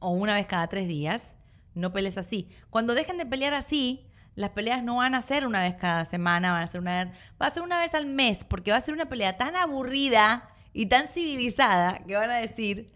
o 0.00 0.10
una 0.10 0.34
vez 0.34 0.46
cada 0.46 0.66
tres 0.68 0.88
días, 0.88 1.36
no 1.76 1.92
pelees 1.92 2.18
así. 2.18 2.48
Cuando 2.70 2.94
dejen 2.94 3.18
de 3.18 3.26
pelear 3.26 3.54
así, 3.54 4.06
las 4.34 4.50
peleas 4.50 4.82
no 4.82 4.96
van 4.96 5.14
a 5.14 5.22
ser 5.22 5.46
una 5.46 5.62
vez 5.62 5.76
cada 5.76 6.04
semana, 6.04 6.52
van 6.52 6.62
a 6.62 6.66
ser 6.66 6.80
una 6.80 7.04
vez, 7.04 7.14
va 7.40 7.46
a 7.46 7.50
ser 7.50 7.62
una 7.62 7.78
vez 7.78 7.94
al 7.94 8.06
mes, 8.06 8.44
porque 8.44 8.70
va 8.70 8.78
a 8.78 8.80
ser 8.80 8.94
una 8.94 9.08
pelea 9.08 9.36
tan 9.36 9.56
aburrida 9.56 10.48
y 10.72 10.86
tan 10.86 11.08
civilizada 11.08 12.04
que 12.06 12.16
van 12.16 12.30
a 12.30 12.36
decir, 12.36 12.86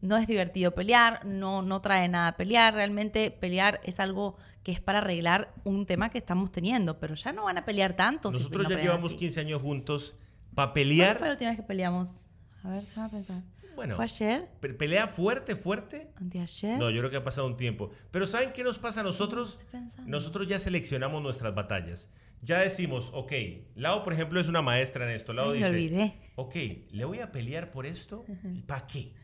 no 0.00 0.16
es 0.16 0.26
divertido 0.26 0.72
pelear, 0.74 1.24
no, 1.24 1.62
no 1.62 1.80
trae 1.80 2.08
nada 2.08 2.36
pelear, 2.36 2.74
realmente 2.74 3.30
pelear 3.30 3.80
es 3.84 4.00
algo 4.00 4.36
que 4.62 4.72
es 4.72 4.80
para 4.80 4.98
arreglar 4.98 5.52
un 5.64 5.86
tema 5.86 6.10
que 6.10 6.18
estamos 6.18 6.52
teniendo, 6.52 6.98
pero 6.98 7.14
ya 7.14 7.32
no 7.32 7.44
van 7.44 7.58
a 7.58 7.64
pelear 7.64 7.94
tanto. 7.94 8.30
si 8.32 8.38
Nosotros 8.38 8.64
no 8.64 8.70
ya 8.70 8.78
llevamos 8.78 9.10
así. 9.10 9.18
15 9.18 9.40
años 9.40 9.62
juntos. 9.62 10.14
Para 10.54 10.72
¿Cuándo 10.72 10.74
pelear, 10.74 11.18
fue 11.18 11.26
la 11.28 11.32
última 11.32 11.50
vez 11.50 11.60
que 11.60 11.66
peleamos? 11.66 12.26
A 12.62 12.70
ver, 12.70 12.82
déjame 12.82 13.08
pensar. 13.08 13.42
Bueno. 13.80 13.96
¿Fue 13.96 14.04
ayer? 14.04 14.46
pe- 14.60 14.74
pelea 14.74 15.08
fuerte, 15.08 15.56
fuerte. 15.56 16.10
¿Anteayer? 16.16 16.78
No, 16.78 16.90
yo 16.90 16.98
creo 17.00 17.10
que 17.10 17.16
ha 17.16 17.24
pasado 17.24 17.46
un 17.46 17.56
tiempo. 17.56 17.88
Pero 18.10 18.26
¿saben 18.26 18.52
qué 18.52 18.62
nos 18.62 18.78
pasa 18.78 19.00
a 19.00 19.02
nosotros? 19.02 19.58
Nosotros 20.04 20.46
ya 20.46 20.60
seleccionamos 20.60 21.22
nuestras 21.22 21.54
batallas. 21.54 22.10
Ya 22.42 22.58
decimos, 22.58 23.10
ok, 23.14 23.32
Lau, 23.76 24.02
por 24.02 24.12
ejemplo, 24.12 24.38
es 24.38 24.48
una 24.48 24.60
maestra 24.60 25.04
en 25.08 25.16
esto. 25.16 25.32
Ay, 25.32 25.48
me 25.48 25.54
dice, 25.56 25.70
olvidé. 25.70 26.14
ok, 26.36 26.54
¿le 26.90 27.04
voy 27.06 27.20
a 27.20 27.32
pelear 27.32 27.70
por 27.70 27.86
esto? 27.86 28.26
¿Para 28.66 28.86
qué? 28.86 29.14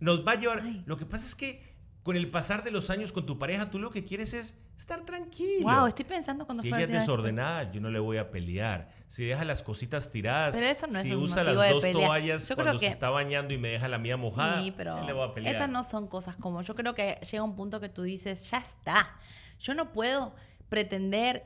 Nos 0.00 0.26
va 0.26 0.32
a 0.32 0.34
llevar... 0.40 0.62
Lo 0.86 0.96
que 0.96 1.06
pasa 1.06 1.24
es 1.26 1.36
que 1.36 1.69
con 2.02 2.16
el 2.16 2.30
pasar 2.30 2.64
de 2.64 2.70
los 2.70 2.88
años 2.88 3.12
con 3.12 3.26
tu 3.26 3.38
pareja, 3.38 3.70
tú 3.70 3.78
lo 3.78 3.90
que 3.90 4.04
quieres 4.04 4.32
es 4.32 4.54
estar 4.78 5.02
tranquilo. 5.04 5.68
Wow, 5.68 5.86
estoy 5.86 6.06
pensando 6.06 6.46
cuando 6.46 6.62
Si 6.62 6.68
ella 6.68 6.80
es 6.80 6.88
desordenada, 6.88 7.70
yo 7.72 7.80
no 7.82 7.90
le 7.90 7.98
voy 7.98 8.16
a 8.16 8.30
pelear. 8.30 8.88
Si 9.08 9.26
deja 9.26 9.44
las 9.44 9.62
cositas 9.62 10.10
tiradas, 10.10 10.54
Pero 10.54 10.66
eso 10.66 10.86
no 10.86 10.98
es 10.98 11.04
si 11.04 11.12
un 11.12 11.22
usa 11.24 11.44
las 11.44 11.54
dos 11.54 11.82
pelea. 11.82 12.06
toallas 12.06 12.48
Yo 12.48 12.54
cuando 12.54 12.78
se 12.78 12.86
está 12.86 13.10
bañando 13.10 13.52
y 13.52 13.58
me 13.58 13.68
deja 13.68 13.86
la 13.88 13.98
mía 13.98 14.16
mojada, 14.16 14.62
Sí, 14.62 14.72
pero 14.74 14.96
¿qué 14.98 15.06
le 15.06 15.12
voy 15.12 15.28
a 15.28 15.32
pelear? 15.32 15.54
esas 15.54 15.68
no 15.68 15.82
son 15.82 16.06
cosas 16.08 16.36
como. 16.36 16.62
Yo 16.62 16.74
creo 16.74 16.94
que 16.94 17.16
llega 17.30 17.42
un 17.42 17.54
punto 17.54 17.80
que 17.80 17.88
tú 17.90 18.02
dices, 18.02 18.50
ya 18.50 18.58
está. 18.58 19.18
Yo 19.58 19.74
no 19.74 19.92
puedo 19.92 20.34
pretender 20.70 21.44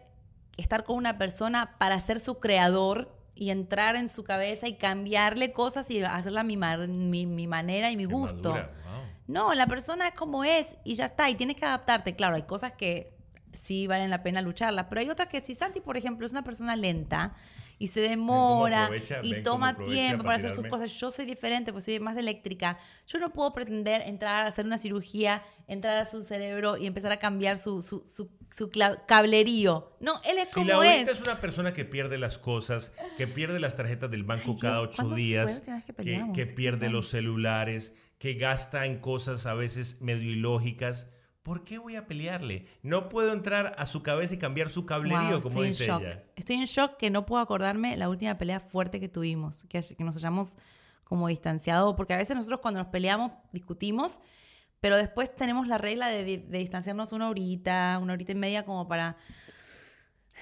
estar 0.56 0.84
con 0.84 0.96
una 0.96 1.18
persona 1.18 1.76
para 1.78 1.98
ser 1.98 2.20
su 2.20 2.38
creador 2.38 3.12
y 3.34 3.50
entrar 3.50 3.96
en 3.96 4.08
su 4.08 4.22
cabeza 4.22 4.68
y 4.68 4.76
cambiarle 4.76 5.52
cosas 5.52 5.90
y 5.90 6.00
hacerla 6.04 6.42
a 6.42 6.44
mi, 6.44 6.56
mar- 6.56 6.86
mi, 6.86 7.26
mi 7.26 7.48
manera 7.48 7.90
y 7.90 7.96
mi 7.96 8.04
gusto. 8.04 8.50
madura. 8.50 8.70
No, 9.26 9.54
la 9.54 9.66
persona 9.66 10.08
es 10.08 10.14
como 10.14 10.44
es 10.44 10.76
y 10.84 10.94
ya 10.96 11.06
está. 11.06 11.30
Y 11.30 11.34
tienes 11.34 11.56
que 11.56 11.64
adaptarte. 11.64 12.14
Claro, 12.16 12.36
hay 12.36 12.42
cosas 12.42 12.72
que 12.72 13.13
sí 13.54 13.86
valen 13.86 14.10
la 14.10 14.22
pena 14.22 14.40
lucharlas, 14.42 14.86
pero 14.88 15.00
hay 15.00 15.10
otras 15.10 15.28
que 15.28 15.40
si 15.40 15.54
Santi, 15.54 15.80
por 15.80 15.96
ejemplo, 15.96 16.26
es 16.26 16.32
una 16.32 16.44
persona 16.44 16.76
lenta 16.76 17.34
y 17.78 17.88
se 17.88 18.00
demora 18.00 18.88
y 19.22 19.42
toma 19.42 19.76
tiempo 19.76 20.24
para 20.24 20.36
para 20.36 20.36
hacer 20.36 20.52
sus 20.52 20.66
cosas. 20.68 20.92
Yo 20.92 21.10
soy 21.10 21.24
diferente, 21.24 21.72
pues 21.72 21.84
soy 21.84 21.98
más 22.00 22.16
eléctrica. 22.16 22.78
Yo 23.06 23.18
no 23.18 23.32
puedo 23.32 23.52
pretender 23.52 24.02
entrar 24.02 24.44
a 24.44 24.46
hacer 24.46 24.64
una 24.64 24.78
cirugía, 24.78 25.42
entrar 25.66 25.96
a 25.96 26.08
su 26.08 26.22
cerebro 26.22 26.76
y 26.76 26.86
empezar 26.86 27.12
a 27.12 27.18
cambiar 27.18 27.58
su, 27.58 27.82
su, 27.82 28.04
su, 28.06 28.30
su 28.50 28.70
cablerío. 29.06 29.96
No, 30.00 30.20
él 30.24 30.38
es 30.38 30.48
Si 30.48 30.54
como 30.54 30.82
la 30.82 30.94
es. 30.94 31.08
es 31.08 31.20
una 31.20 31.40
persona 31.40 31.72
que 31.72 31.84
pierde 31.84 32.18
las 32.18 32.38
cosas, 32.38 32.92
que 33.16 33.26
pierde 33.26 33.58
las 33.60 33.76
tarjetas 33.76 34.10
del 34.10 34.24
banco 34.24 34.52
Ay, 34.52 34.58
cada 34.60 34.80
ocho 34.80 34.96
¿cuándo 34.96 35.16
fue 35.16 35.22
la 35.22 35.26
días, 35.26 35.62
que 36.34 36.46
pierde 36.46 36.90
los 36.90 37.08
celulares, 37.08 37.94
que 38.18 38.34
gasta 38.34 38.86
en 38.86 38.98
cosas 39.00 39.46
a 39.46 39.54
veces 39.54 40.00
medio 40.00 40.30
ilógicas, 40.30 41.08
¿por 41.44 41.62
qué 41.62 41.78
voy 41.78 41.94
a 41.94 42.06
pelearle? 42.08 42.66
No 42.82 43.08
puedo 43.08 43.32
entrar 43.32 43.76
a 43.78 43.86
su 43.86 44.02
cabeza 44.02 44.34
y 44.34 44.38
cambiar 44.38 44.70
su 44.70 44.84
cablerío, 44.86 45.34
Wow, 45.34 45.40
como 45.42 45.62
dice 45.62 45.86
shock. 45.86 46.00
ella. 46.02 46.24
Estoy 46.34 46.56
en 46.56 46.64
shock 46.64 46.96
que 46.96 47.10
no 47.10 47.24
puedo 47.26 47.40
acordarme 47.40 47.96
la 47.96 48.08
última 48.08 48.36
pelea 48.36 48.58
fuerte 48.58 48.98
que 48.98 49.08
tuvimos, 49.08 49.66
que, 49.68 49.80
que 49.82 50.02
nos 50.02 50.16
hayamos 50.16 50.56
como 51.04 51.28
distanciado, 51.28 51.94
porque 51.94 52.14
a 52.14 52.16
veces 52.16 52.34
nosotros 52.34 52.60
cuando 52.60 52.80
nos 52.80 52.88
peleamos 52.88 53.30
discutimos, 53.52 54.20
pero 54.80 54.96
después 54.96 55.34
tenemos 55.36 55.68
la 55.68 55.78
regla 55.78 56.08
de, 56.08 56.24
de 56.24 56.58
distanciarnos 56.58 57.12
una 57.12 57.28
horita, 57.28 57.98
una 58.02 58.14
horita 58.14 58.32
y 58.32 58.36
media 58.36 58.64
como 58.64 58.88
para... 58.88 59.16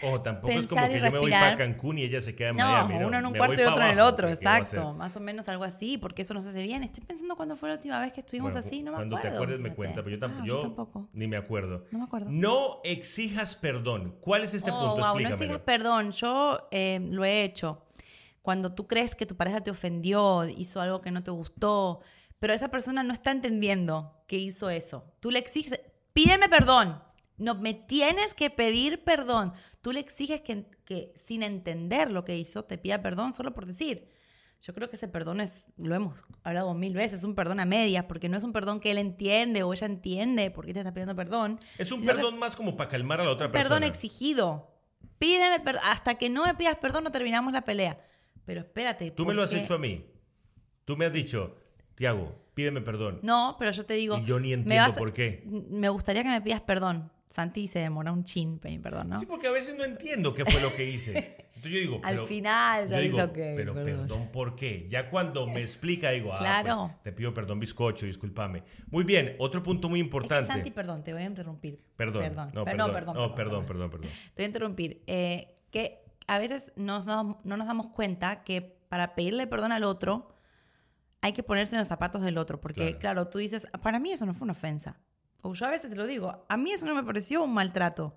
O 0.03 0.21
tampoco 0.21 0.53
es 0.53 0.67
como 0.67 0.89
que 0.89 1.01
yo 1.01 1.11
me 1.13 1.19
voy 1.19 1.31
para. 1.31 1.55
Cancún 1.57 1.99
y 1.99 2.03
ella 2.03 2.23
se 2.23 2.35
queda 2.35 2.49
en 2.51 2.57
No, 2.57 2.65
Miami. 2.67 2.95
¿no? 2.99 3.09
uno 3.09 3.19
en 3.19 3.27
un 3.27 3.33
Me 3.33 3.39
cuarto 3.39 3.61
y 3.61 3.65
otro 3.65 3.83
en 3.85 3.91
el 3.91 4.01
otro, 4.01 4.29
exacto. 4.29 4.95
Más 4.95 5.17
o 5.17 5.21
menos 5.21 5.49
algo 5.49 5.65
así, 5.65 5.99
porque 5.99 6.23
eso 6.23 6.33
nos 6.35 6.47
hace 6.47 6.63
bien. 6.63 6.83
Estoy 6.83 7.05
pensando 7.05 7.37
cuándo 7.37 7.57
fue 7.57 7.69
la 7.69 7.75
última 7.75 8.01
vez 8.01 8.13
que 8.13 8.21
estuvimos 8.21 8.53
Bueno, 8.55 8.67
así, 8.67 8.83
no 8.83 8.93
me 8.93 8.97
cuando 8.97 9.17
acuerdo. 9.17 9.31
te 9.37 9.43
acuerdes 9.43 9.61
me 9.61 9.75
cuenta, 9.75 10.03
pero 10.03 10.17
yo, 10.17 10.19
tamp- 10.27 10.37
Ah, 10.41 10.45
yo 10.47 10.61
tampoco. 10.61 11.09
ni 11.13 11.29
me 11.29 11.37
acuerdo. 11.37 11.85
No 11.91 11.99
me 11.99 12.05
acuerdo. 12.05 12.31
No 12.31 12.81
exijas 12.85 13.55
perdón. 13.55 14.17
¿Cuál 14.21 14.45
es 14.45 14.55
este 14.55 14.71
Oh, 14.73 14.79
punto? 14.93 15.07
wow, 15.13 15.21
no 15.21 15.29
exijas 15.29 15.59
perdón. 15.59 16.13
Yo 16.13 16.69
eh, 16.71 16.99
lo 17.11 17.25
he 17.25 17.45
hecho. 17.45 17.85
Cuando 18.41 18.73
tú 18.73 18.87
crees 18.87 19.15
que 19.15 19.27
tu 19.27 19.37
pareja 19.37 19.61
te 19.61 19.71
ofendió, 19.71 20.45
hizo 20.49 20.81
algo 20.81 21.01
que 21.01 21.11
no 21.11 21.23
te 21.23 21.31
gustó, 21.31 22.01
pero 22.41 22.53
esa 22.53 22.69
persona 22.71 23.03
no 23.05 23.13
está 23.13 23.31
entendiendo 23.31 24.25
que 24.27 24.39
hizo 24.39 24.69
eso. 24.71 25.05
Tú 25.21 25.31
le 25.31 25.39
exiges, 25.39 25.81
pídeme 26.13 26.49
perdón. 26.49 27.01
No 27.37 27.55
me 27.55 27.75
tienes 27.75 28.35
que 28.35 28.51
pedir 28.51 29.03
perdón. 29.05 29.53
Tú 29.81 29.93
le 29.93 30.01
exiges 30.01 30.41
que, 30.43 30.67
que 30.85 31.15
sin 31.27 31.43
entender 31.43 32.11
lo 32.11 32.25
que 32.25 32.37
hizo 32.37 32.65
te 32.65 32.79
pida 32.79 33.03
perdón 33.03 33.33
solo 33.33 33.53
por 33.55 33.67
decir. 33.67 34.11
Yo 34.61 34.75
creo 34.75 34.89
que 34.89 34.95
ese 34.95 35.09
perdón 35.09 35.41
es, 35.41 35.65
lo 35.77 35.93
hemos 35.93 36.23
hablado 36.45 36.73
mil 36.75 36.95
veces, 36.95 37.25
un 37.25 37.35
perdón 37.35 37.59
a 37.59 37.65
medias, 37.65 38.05
porque 38.05 38.29
no 38.29 38.37
es 38.37 38.45
un 38.45 38.53
perdón 38.53 38.79
que 38.79 38.93
él 38.93 38.99
entiende 38.99 39.65
o 39.65 39.73
ella 39.73 39.87
entiende 39.89 40.53
por 40.53 40.67
qué 40.67 40.73
te 40.73 40.79
está 40.81 40.93
pidiendo 40.95 41.17
perdón. 41.17 41.59
Es 41.79 41.91
un 41.91 42.05
perdón 42.05 42.39
más 42.39 42.55
como 42.55 42.77
para 42.77 42.89
calmar 42.89 43.21
a 43.21 43.25
la 43.25 43.31
otra 43.31 43.51
perdón 43.51 43.81
persona. 43.81 43.87
exigido. 43.89 44.71
Pídeme 45.19 45.59
perdón. 45.59 45.83
Hasta 45.85 46.15
que 46.15 46.31
no 46.31 46.45
me 46.45 46.55
pidas 46.55 46.77
perdón, 46.77 47.03
no 47.03 47.11
terminamos 47.11 47.53
la 47.53 47.63
pelea. 47.63 47.99
Pero 48.45 48.61
espérate. 48.61 49.11
Tú 49.11 49.23
me 49.23 49.27
¿por 49.27 49.35
lo 49.35 49.43
has 49.43 49.51
qué? 49.51 49.63
hecho 49.63 49.75
a 49.75 49.79
mí. 49.79 50.07
Tú 50.85 50.97
me 50.97 51.07
has 51.07 51.13
dicho, 51.13 51.51
Tiago, 51.97 52.33
pídeme 52.55 52.83
perdón. 52.83 53.19
No, 53.23 53.57
pero 53.59 53.73
yo 53.73 53.85
te 53.85 53.95
digo. 53.95 54.19
Y 54.19 54.27
yo 54.27 54.39
ni 54.39 54.53
entiendo 54.53 54.85
vas 54.85 54.97
por 54.97 55.13
qué. 55.13 55.43
Me 55.45 55.89
gustaría 55.89 56.23
que 56.23 56.29
me 56.29 56.41
pidas 56.41 56.61
perdón. 56.61 57.11
Santi 57.33 57.67
se 57.67 57.79
demora 57.79 58.13
un 58.13 58.25
chin 58.25 58.59
perdón, 58.59 59.09
¿no? 59.09 59.19
Sí, 59.19 59.25
porque 59.27 59.47
a 59.47 59.51
veces 59.51 59.75
no 59.77 59.85
entiendo 59.85 60.35
qué 60.35 60.45
fue 60.45 60.61
lo 60.61 60.71
que 60.77 60.85
hice. 60.91 61.37
Entonces 61.57 61.73
yo 61.73 61.79
digo, 61.79 62.01
Al 62.05 62.15
pero- 62.17 62.27
final 62.27 62.89
yo 62.91 62.99
digo, 62.99 63.17
dices, 63.17 63.29
"Ok, 63.31 63.35
pero 63.57 63.75
perdón". 63.75 63.85
perdón, 64.09 64.29
¿por 64.33 64.55
qué? 64.55 64.87
Ya 64.89 65.09
cuando 65.09 65.47
me 65.47 65.61
explica 65.63 66.11
digo, 66.11 66.33
ah, 66.35 66.39
Claro. 66.39 66.77
pues, 66.93 67.03
te 67.05 67.13
pido 67.13 67.33
perdón, 67.33 67.59
bizcocho, 67.59 68.05
discúlpame. 68.05 68.63
Muy 68.91 69.05
bien, 69.05 69.35
otro 69.39 69.63
punto 69.63 69.89
muy 69.89 70.01
Es 70.01 70.03
que, 70.03 70.07
importante. 70.07 70.53
Santi, 70.53 70.71
perdón, 70.71 71.03
te 71.05 71.13
voy 71.15 71.23
a 71.23 71.27
interrumpir. 71.27 71.81
Perdón, 71.97 72.23
Perdón. 72.23 72.51
no, 72.53 72.65
Per- 72.65 72.77
perdón, 72.77 72.93
perdón, 72.93 73.17
no, 73.17 73.35
perdón, 73.35 73.67
perdón, 73.67 73.91
perdón. 73.91 74.11
Te 74.11 74.33
voy 74.37 74.45
a 74.45 74.47
interrumpir. 74.47 75.03
Eh, 75.07 75.57
que 75.71 76.05
a 76.27 76.39
veces 76.39 76.73
nos 76.77 77.07
damos- 77.07 77.39
no 77.45 77.57
nos 77.57 77.67
damos 77.67 77.87
cuenta 77.89 78.45
que 78.45 78.77
para 78.91 79.15
pedirle 79.15 79.47
perdón 79.47 79.73
al 79.73 79.85
otro 79.85 80.37
hay 81.23 81.33
que 81.33 81.43
ponerse 81.43 81.75
en 81.77 81.79
los 81.79 81.89
zapatos 81.89 82.21
del 82.23 82.37
otro. 82.37 82.61
Porque, 82.61 82.89
Claro. 82.89 82.99
claro, 82.99 83.29
tú 83.29 83.39
dices, 83.39 83.67
para 83.83 83.99
mí 84.01 84.13
eso 84.13 84.27
no 84.27 84.35
fue 84.35 84.45
una 84.45 84.53
ofensa. 84.53 85.01
O 85.43 85.55
yo 85.55 85.67
a 85.67 85.71
veces 85.71 85.91
te 85.91 85.97
lo 85.97 86.07
digo, 86.07 86.45
a 86.49 86.57
mí 86.57 86.73
eso 86.73 86.87
no 86.87 86.95
me 86.95 87.03
pareció 87.03 87.43
un 87.43 87.53
maltrato. 87.53 88.17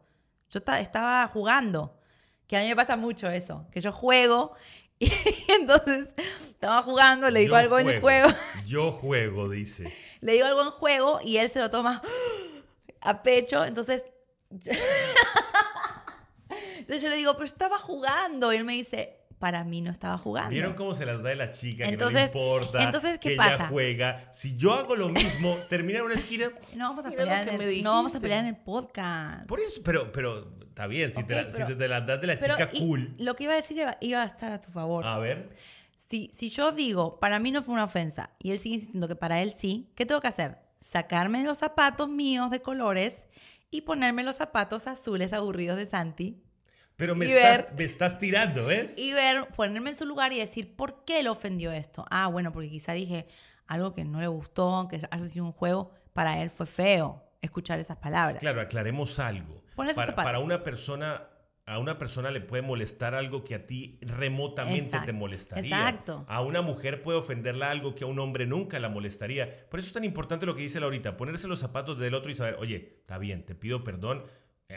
Yo 0.50 0.62
ta- 0.62 0.80
estaba 0.80 1.28
jugando. 1.28 2.00
Que 2.48 2.56
a 2.58 2.62
mí 2.62 2.68
me 2.68 2.76
pasa 2.76 2.96
mucho 2.96 3.28
eso. 3.30 3.66
Que 3.72 3.82
yo 3.82 3.92
juego 3.92 4.54
y 5.00 5.12
entonces 5.60 6.10
estaba 6.40 6.82
jugando, 6.84 7.30
le 7.32 7.42
digo 7.42 7.54
Yo 7.56 7.60
algo 7.60 7.80
en 7.80 7.90
el 7.90 8.00
juego. 8.02 8.30
Yo 8.66 8.92
juego, 8.92 9.50
dice. 9.50 9.94
Le 10.22 10.34
digo 10.34 10.46
algo 10.46 10.62
en 10.64 10.72
juego 10.72 11.20
y 11.24 11.38
él 11.38 11.50
se 11.52 11.60
lo 11.60 11.70
toma 11.70 12.02
a 13.02 13.22
pecho. 13.24 13.66
Entonces, 13.66 14.04
entonces 16.78 17.02
yo 17.02 17.10
le 17.10 17.18
digo, 17.18 17.34
pero 17.34 17.46
estaba 17.46 17.78
jugando. 17.78 18.54
Y 18.54 18.58
él 18.58 18.64
me 18.64 18.74
dice, 18.74 19.20
para 19.40 19.64
mí 19.64 19.82
no 19.82 19.92
estaba 19.92 20.18
jugando. 20.18 20.50
¿Vieron 20.52 20.74
cómo 20.74 20.96
se 20.96 21.06
las 21.06 21.22
da 21.22 21.30
de 21.30 21.36
la 21.36 21.50
chica? 21.50 21.86
Entonces- 21.86 22.30
que 22.32 22.38
no 22.38 22.44
le 22.44 22.56
importa. 22.56 22.84
entonces, 22.84 23.20
¿qué 23.20 23.30
que 23.32 23.36
pasa? 23.36 23.56
ella 23.56 23.68
juega. 23.68 24.30
Si 24.32 24.56
yo 24.58 24.74
hago 24.74 24.96
lo 24.96 25.10
mismo, 25.10 25.56
termina 25.70 26.00
en 26.00 26.06
una 26.06 26.16
esquina. 26.16 26.50
No 26.76 26.90
vamos 26.90 27.06
a 27.06 27.12
pelear, 27.12 27.48
en 27.50 27.62
el, 27.62 27.84
no 27.84 27.92
vamos 27.92 28.16
a 28.16 28.20
pelear 28.20 28.40
en 28.40 28.48
el 28.48 28.56
podcast. 28.58 29.46
Por 29.48 29.60
eso, 29.60 29.82
pero, 29.84 30.12
pero 30.12 30.52
está 30.68 30.88
bien. 30.88 31.12
Si, 31.14 31.24
te, 31.24 31.34
Ok, 31.40 31.46
la- 31.46 31.52
pero- 31.52 31.68
si 31.68 31.76
te 31.76 31.88
las 31.88 32.06
das 32.06 32.22
de 32.22 32.28
la 32.28 32.40
Pero 32.40 32.56
chica 32.56 32.70
y- 32.74 32.80
cool. 32.80 33.14
Lo 33.18 33.36
que 33.36 33.44
iba 33.44 33.54
a 33.54 33.58
decir 33.58 33.78
iba, 33.78 33.98
iba 34.02 34.22
a 34.24 34.26
estar 34.26 34.52
a 34.52 34.62
tu 34.62 34.72
favor. 34.72 35.06
A 35.06 35.20
ver. 35.20 35.50
Si, 36.10 36.30
si 36.34 36.50
yo 36.50 36.72
digo, 36.72 37.20
para 37.20 37.40
mí 37.40 37.52
no 37.52 37.64
fue 37.64 37.74
una 37.74 37.84
ofensa, 37.86 38.30
y 38.40 38.52
él 38.52 38.60
sigue 38.60 38.76
insistiendo 38.76 39.08
que 39.08 39.16
para 39.16 39.42
él 39.42 39.52
sí, 39.56 39.92
¿qué 39.96 40.06
tengo 40.06 40.22
que 40.22 40.28
hacer? 40.28 40.60
Sacarme 40.80 41.44
los 41.44 41.58
zapatos 41.58 42.08
míos 42.10 42.52
de 42.52 42.62
colores 42.62 43.26
y 43.72 43.82
ponerme 43.82 44.22
los 44.24 44.36
zapatos 44.36 44.86
azules 44.86 45.34
aburridos 45.34 45.78
de 45.78 45.88
Santi 45.88 46.44
Pero 46.98 47.16
me 47.16 47.26
Y 47.26 47.32
estás, 47.32 47.58
ver- 47.58 47.74
me 47.78 47.84
estás 47.84 48.18
tirando, 48.20 48.66
¿ves? 48.66 48.94
y 48.98 49.12
ver, 49.14 49.48
ponerme 49.56 49.90
en 49.92 49.98
su 49.98 50.06
lugar 50.06 50.32
y 50.34 50.40
decir, 50.40 50.76
¿por 50.76 51.04
qué 51.06 51.22
le 51.24 51.30
ofendió 51.30 51.72
esto? 51.72 52.06
Ah, 52.10 52.28
bueno, 52.28 52.52
porque 52.52 52.70
quizá 52.70 52.94
dije 52.94 53.28
algo 53.68 53.94
que 53.94 54.06
no 54.06 54.22
le 54.22 54.28
gustó, 54.28 54.88
que 54.90 54.96
haya 55.10 55.28
sido 55.28 55.44
un 55.46 55.52
juego, 55.52 55.92
para 56.14 56.42
él 56.42 56.50
fue 56.50 56.66
feo 56.66 57.24
escuchar 57.42 57.80
esas 57.80 57.98
palabras. 57.98 58.40
Claro, 58.40 58.62
aclaremos 58.62 59.20
algo. 59.20 59.64
Para, 59.76 60.16
para 60.16 60.40
una 60.40 60.64
persona, 60.64 61.28
a 61.66 61.80
una 61.80 61.98
persona 61.98 62.32
le 62.32 62.40
puede 62.42 62.62
molestar 62.64 63.14
algo 63.14 63.44
que 63.44 63.56
a 63.56 63.66
ti 63.68 64.00
remotamente 64.02 64.98
te 65.06 65.12
molestaría. 65.14 65.76
exacto. 65.76 66.26
A 66.30 66.42
una 66.42 66.62
mujer 66.62 67.02
puede 67.02 67.18
ofenderla 67.18 67.72
algo 67.72 67.94
que 67.96 68.04
a 68.04 68.08
un 68.08 68.20
hombre 68.20 68.46
nunca 68.46 68.80
la 68.80 68.88
molestaría. 68.90 69.68
Por 69.70 69.80
eso 69.80 69.88
es 69.88 69.94
tan 69.94 70.04
importante 70.06 70.46
lo 70.46 70.56
que 70.56 70.62
dice 70.62 70.80
Laurita, 70.80 71.18
ponerse 71.18 71.48
los 71.48 71.60
zapatos 71.60 72.00
del 72.00 72.14
otro 72.14 72.32
y 72.32 72.36
saber, 72.36 72.56
oye, 72.60 72.98
está 73.02 73.18
bien, 73.18 73.46
te 73.46 73.54
pido 73.56 73.84
perdón, 73.84 74.24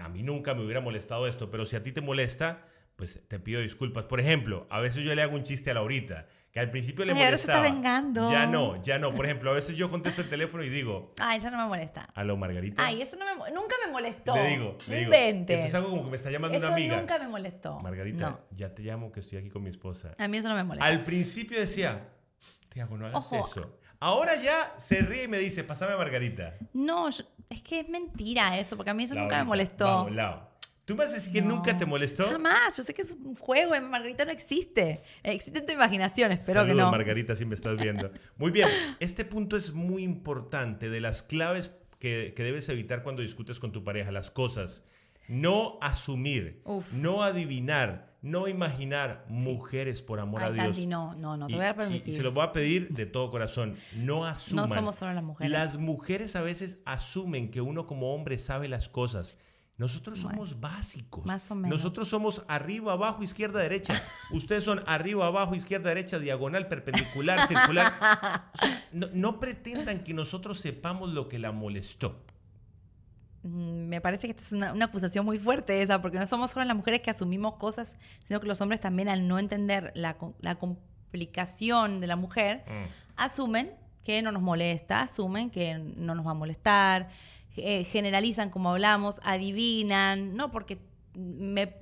a 0.00 0.08
mí 0.08 0.22
nunca 0.22 0.54
me 0.54 0.62
hubiera 0.64 0.80
molestado 0.80 1.26
esto, 1.26 1.50
pero 1.50 1.64
si 1.66 1.76
a 1.76 1.82
ti 1.82 1.92
te 1.92 2.00
molesta, 2.00 2.64
pues 2.96 3.20
te 3.28 3.38
pido 3.38 3.60
disculpas. 3.60 4.04
Por 4.06 4.20
ejemplo, 4.20 4.66
a 4.70 4.80
veces 4.80 5.04
yo 5.04 5.14
le 5.14 5.22
hago 5.22 5.34
un 5.34 5.42
chiste 5.44 5.70
a 5.70 5.74
Laurita, 5.74 6.26
que 6.52 6.60
al 6.60 6.70
principio 6.70 7.04
le 7.04 7.12
Ay, 7.12 7.22
ahora 7.22 7.36
se 7.36 7.42
está 7.42 7.56
molestaba. 7.58 7.74
vengando. 7.74 8.30
Ya 8.30 8.46
no, 8.46 8.82
ya 8.82 8.98
no. 8.98 9.14
Por 9.14 9.24
ejemplo, 9.24 9.50
a 9.50 9.54
veces 9.54 9.76
yo 9.76 9.90
contesto 9.90 10.20
el 10.22 10.28
teléfono 10.28 10.62
y 10.64 10.68
digo, 10.68 11.14
Ay, 11.20 11.40
ya 11.40 11.50
no 11.50 11.58
me 11.58 11.66
molesta. 11.66 12.08
aló 12.14 12.36
Margarita. 12.36 12.84
Ay, 12.84 13.00
eso 13.02 13.16
no 13.16 13.24
me, 13.24 13.50
nunca 13.52 13.76
me 13.86 13.92
molestó. 13.92 14.34
Le 14.34 14.48
digo, 14.48 14.76
le 14.88 14.96
digo. 14.98 15.06
inventes. 15.14 15.54
Entonces 15.56 15.74
hago 15.74 15.88
como 15.90 16.04
que 16.04 16.10
me 16.10 16.16
está 16.16 16.30
llamando 16.30 16.58
Eso 16.58 16.66
una 16.66 16.74
amiga. 16.74 16.96
nunca 16.98 17.18
me 17.18 17.28
molestó. 17.28 17.80
Margarita, 17.80 18.30
No, 18.30 18.40
ya 18.50 18.74
te 18.74 18.82
llamo 18.82 19.10
que 19.12 19.20
estoy 19.20 19.38
aquí 19.38 19.48
con 19.48 19.62
mi 19.62 19.70
esposa. 19.70 20.12
a 20.18 20.28
mí 20.28 20.36
eso 20.36 20.48
no 20.48 20.54
me 20.56 20.64
molesta. 20.64 20.86
Al 20.86 21.02
principio 21.04 21.58
decía, 21.58 22.08
Tiago, 22.68 22.98
no 22.98 23.06
hagas 23.06 23.18
Ojo. 23.32 23.46
eso. 23.48 23.78
Ahora 24.00 24.40
ya 24.40 24.74
se 24.78 25.00
ríe 25.00 25.24
y 25.24 25.28
me 25.28 25.38
dice, 25.38 25.64
pásame 25.64 25.92
a 25.92 25.96
Margarita. 25.96 26.56
No, 26.72 27.10
yo- 27.10 27.24
es 27.50 27.62
que 27.62 27.80
es 27.80 27.88
mentira 27.88 28.58
eso, 28.58 28.76
porque 28.76 28.90
a 28.90 28.94
mí 28.94 29.04
eso 29.04 29.14
nunca 29.14 29.38
me 29.38 29.44
molestó. 29.44 29.84
Vamos, 29.86 30.14
Lau. 30.14 30.40
¿Tú 30.84 30.94
me 30.94 31.04
vas 31.04 31.12
a 31.12 31.16
decir 31.16 31.32
que 31.34 31.42
No. 31.42 31.48
nunca 31.56 31.76
te 31.76 31.84
molestó? 31.84 32.26
Jamás, 32.30 32.76
yo 32.76 32.82
sé 32.82 32.94
que 32.94 33.02
es 33.02 33.12
un 33.12 33.34
juego, 33.34 33.74
en 33.74 33.90
Margarita 33.90 34.24
no 34.24 34.30
existe. 34.30 35.02
Existe 35.22 35.58
en 35.58 35.66
tu 35.66 35.72
imaginación, 35.72 36.32
espero 36.32 36.60
Saludos, 36.60 36.76
que 36.76 36.82
no. 36.82 36.90
Margarita, 36.90 37.36
si 37.36 37.44
me 37.44 37.54
estás 37.54 37.76
viendo. 37.76 38.10
Muy 38.38 38.50
bien, 38.50 38.68
este 39.00 39.24
punto 39.26 39.56
es 39.56 39.72
muy 39.72 40.02
importante, 40.02 40.88
de 40.88 41.00
las 41.02 41.22
claves 41.22 41.72
que, 41.98 42.32
que 42.34 42.42
debes 42.42 42.68
evitar 42.70 43.02
cuando 43.02 43.20
discutes 43.22 43.58
con 43.60 43.72
tu 43.72 43.84
pareja, 43.84 44.10
las 44.12 44.30
cosas. 44.30 44.82
No 45.28 45.78
asumir, 45.80 46.62
Uf. 46.64 46.92
no 46.92 47.22
adivinar, 47.22 48.16
no 48.22 48.48
imaginar 48.48 49.24
mujeres 49.28 50.02
por 50.02 50.20
amor 50.20 50.42
a 50.42 50.50
Dios. 50.50 50.64
Santi, 50.66 50.86
no, 50.86 51.14
no, 51.14 51.36
no, 51.36 51.46
te 51.46 51.52
Y- 51.52 51.56
voy 51.56 51.66
a 51.66 51.76
permitir. 51.76 52.08
Y, 52.08 52.16
se 52.16 52.22
lo 52.22 52.32
voy 52.32 52.44
a 52.44 52.52
pedir 52.52 52.88
de 52.88 53.06
todo 53.06 53.30
corazón. 53.30 53.76
No 53.94 54.24
asuman. 54.24 54.68
somos 54.68 54.96
solo 54.96 55.12
las 55.12 55.22
mujeres. 55.24 55.52
Las 55.52 55.76
mujeres 55.78 56.34
a 56.34 56.40
veces 56.42 56.80
asumen 56.84 57.50
que 57.50 57.60
uno 57.60 57.86
como 57.86 58.14
hombre 58.14 58.38
sabe 58.38 58.68
las 58.68 58.88
cosas. 58.88 59.36
Nosotros 59.76 60.18
somos 60.18 60.58
básicos. 60.58 61.24
más 61.24 61.48
o 61.52 61.54
menos. 61.54 61.70
Nosotros 61.70 62.08
somos 62.08 62.42
arriba, 62.48 62.94
abajo, 62.94 63.22
izquierda, 63.22 63.60
derecha. 63.60 64.02
Ustedes 64.32 64.64
son 64.64 64.82
arriba, 64.88 65.26
abajo, 65.28 65.54
izquierda, 65.54 65.90
derecha, 65.90 66.18
diagonal, 66.18 66.66
perpendicular, 66.66 67.46
circular. 67.46 67.92
O 68.54 68.58
sea, 68.58 68.84
no, 68.92 69.06
no 69.14 69.38
pretendan 69.38 70.02
que 70.02 70.14
nosotros 70.14 70.58
sepamos 70.58 71.12
lo 71.12 71.28
que 71.28 71.38
la 71.38 71.52
molestó. 71.52 72.24
Mm, 73.42 73.88
Me 73.88 74.00
parece 74.00 74.26
que 74.26 74.32
esta 74.32 74.42
es 74.42 74.52
una, 74.52 74.72
una 74.72 74.86
acusación 74.86 75.24
muy 75.24 75.38
fuerte 75.38 75.82
esa, 75.82 76.00
porque 76.00 76.18
no 76.18 76.26
somos 76.26 76.50
solo 76.50 76.64
las 76.64 76.76
mujeres 76.76 77.00
que 77.00 77.10
asumimos 77.10 77.54
cosas, 77.54 77.96
sino 78.24 78.40
que 78.40 78.46
los 78.46 78.60
hombres 78.60 78.80
también 78.80 79.08
al 79.08 79.26
no 79.28 79.38
entender 79.38 79.92
la, 79.94 80.16
la 80.40 80.56
complicación 80.56 82.00
de 82.00 82.06
la 82.06 82.16
mujer, 82.16 82.64
asumen 83.16 83.72
que 84.04 84.22
no 84.22 84.32
nos 84.32 84.42
molesta, 84.42 85.00
asumen 85.00 85.50
que 85.50 85.78
no 85.78 86.14
nos 86.14 86.26
va 86.26 86.32
a 86.32 86.34
molestar, 86.34 87.08
eh, 87.56 87.84
generalizan 87.84 88.50
como 88.50 88.70
hablamos, 88.70 89.20
adivinan, 89.22 90.34
no, 90.36 90.50
porque 90.50 90.78
me, 91.14 91.74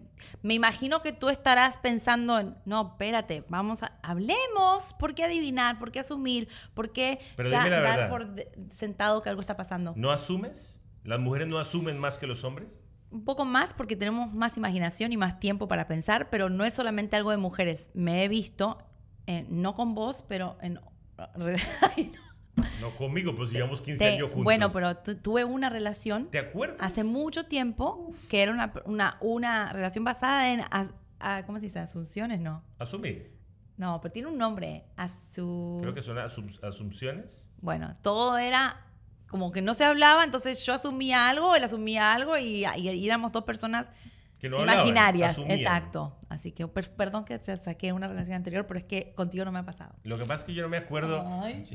me 0.42 0.55
imagino 0.55 1.03
que 1.03 1.12
tú 1.12 1.29
estarás 1.29 1.77
pensando 1.77 2.38
en, 2.38 2.57
no, 2.64 2.88
espérate, 2.92 3.45
vamos 3.49 3.83
a, 3.83 3.99
hablemos, 4.03 4.95
¿por 4.99 5.14
qué 5.14 5.25
adivinar? 5.25 5.79
¿Por 5.79 5.92
qué 5.92 6.01
asumir? 6.01 6.49
¿Por 6.75 6.92
qué 6.92 7.21
Pero 7.37 7.51
ya 7.51 7.69
dar 7.69 8.09
por 8.09 8.35
sentado 8.71 9.23
que 9.23 9.29
algo 9.29 9.40
está 9.40 9.57
pasando? 9.57 9.92
¿No 9.97 10.11
asumes? 10.11 10.76
¿Las 11.07 11.21
mujeres 11.21 11.49
no 11.49 11.59
asumen 11.59 11.99
más 11.99 12.19
que 12.19 12.27
los 12.27 12.45
hombres? 12.45 12.79
Un 13.11 13.25
poco 13.25 13.45
más 13.45 13.73
porque 13.75 13.97
tenemos 13.97 14.35
más 14.35 14.57
imaginación 14.57 15.12
y 15.12 15.16
más 15.16 15.38
tiempo 15.40 15.69
para 15.69 15.87
pensar, 15.87 16.29
pero 16.31 16.51
no 16.51 16.64
es 16.64 16.75
solamente 16.75 17.16
algo 17.16 17.31
de 17.31 17.37
mujeres. 17.37 17.90
Me 17.95 18.25
he 18.25 18.29
visto, 18.29 18.79
eh, 19.27 19.47
no 19.49 19.75
con 19.75 19.95
vos, 19.95 20.25
pero 20.29 20.59
en... 20.61 20.81
Ay, 21.97 22.12
no. 22.14 22.27
No 22.81 22.90
conmigo, 22.97 23.35
pues 23.35 23.51
llevamos 23.51 23.81
15 23.83 23.99
Te- 23.99 24.14
años 24.14 24.29
juntos. 24.29 24.45
bueno, 24.45 24.71
pero 24.71 24.97
tu- 24.97 25.14
tuve 25.16 25.45
una 25.45 25.69
relación 25.71 26.27
¿Te 26.31 26.38
acuerdas? 26.38 26.79
hace 26.81 27.05
mucho 27.05 27.45
tiempo 27.47 28.11
que 28.31 28.42
era 28.42 28.53
una, 28.53 28.73
una, 28.87 29.19
una 29.21 29.73
relación 29.73 30.05
basada 30.05 30.53
en... 30.53 30.61
as- 30.71 30.95
¿Cómo 31.47 31.59
se 31.59 31.66
dice? 31.66 31.79
Asunciones, 31.79 32.40
no. 32.40 32.62
Asumir. 32.79 33.35
No, 33.79 34.01
pero 34.01 34.12
tiene 34.12 34.29
un 34.29 34.38
nombre. 34.38 34.85
Asu... 34.97 35.79
Creo 35.83 35.95
que 35.95 36.03
son 36.03 36.16
asum- 36.19 36.59
asunciones. 36.64 37.49
Bueno, 37.61 37.95
todo 38.03 38.37
era 38.38 38.86
como 39.29 39.53
que 39.53 39.61
no 39.62 39.75
se 39.75 39.85
hablaba, 39.85 40.25
entonces 40.25 40.65
yo 40.65 40.75
asumía 40.75 41.29
algo, 41.29 41.55
él 41.57 41.65
asumía 41.65 42.12
algo 42.15 42.37
y, 42.39 42.65
y- 42.67 42.89
y 42.91 43.07
éramos 43.07 43.33
dos 43.33 43.45
personas 43.45 43.91
Que 44.39 44.49
no 44.49 44.59
hablaban, 44.59 44.81
imaginarias. 44.87 45.39
Exacto. 45.39 46.17
Así 46.29 46.53
que 46.53 46.67
per- 46.69 46.93
perdón 46.95 47.25
que 47.25 47.37
saqué 47.41 47.93
una 47.93 48.07
relación 48.09 48.37
anterior, 48.37 48.67
pero 48.67 48.79
es 48.79 48.85
que 48.85 49.12
contigo 49.15 49.45
no 49.45 49.53
me 49.53 49.59
ha 49.59 49.65
pasado. 49.65 49.95
Lo 50.05 50.17
que 50.19 50.23
pasa 50.25 50.35
es 50.41 50.45
que 50.45 50.55
yo 50.55 50.62
no 50.62 50.69
me 50.69 50.77
acuerdo. 50.77 51.25
Ay. 51.43 51.65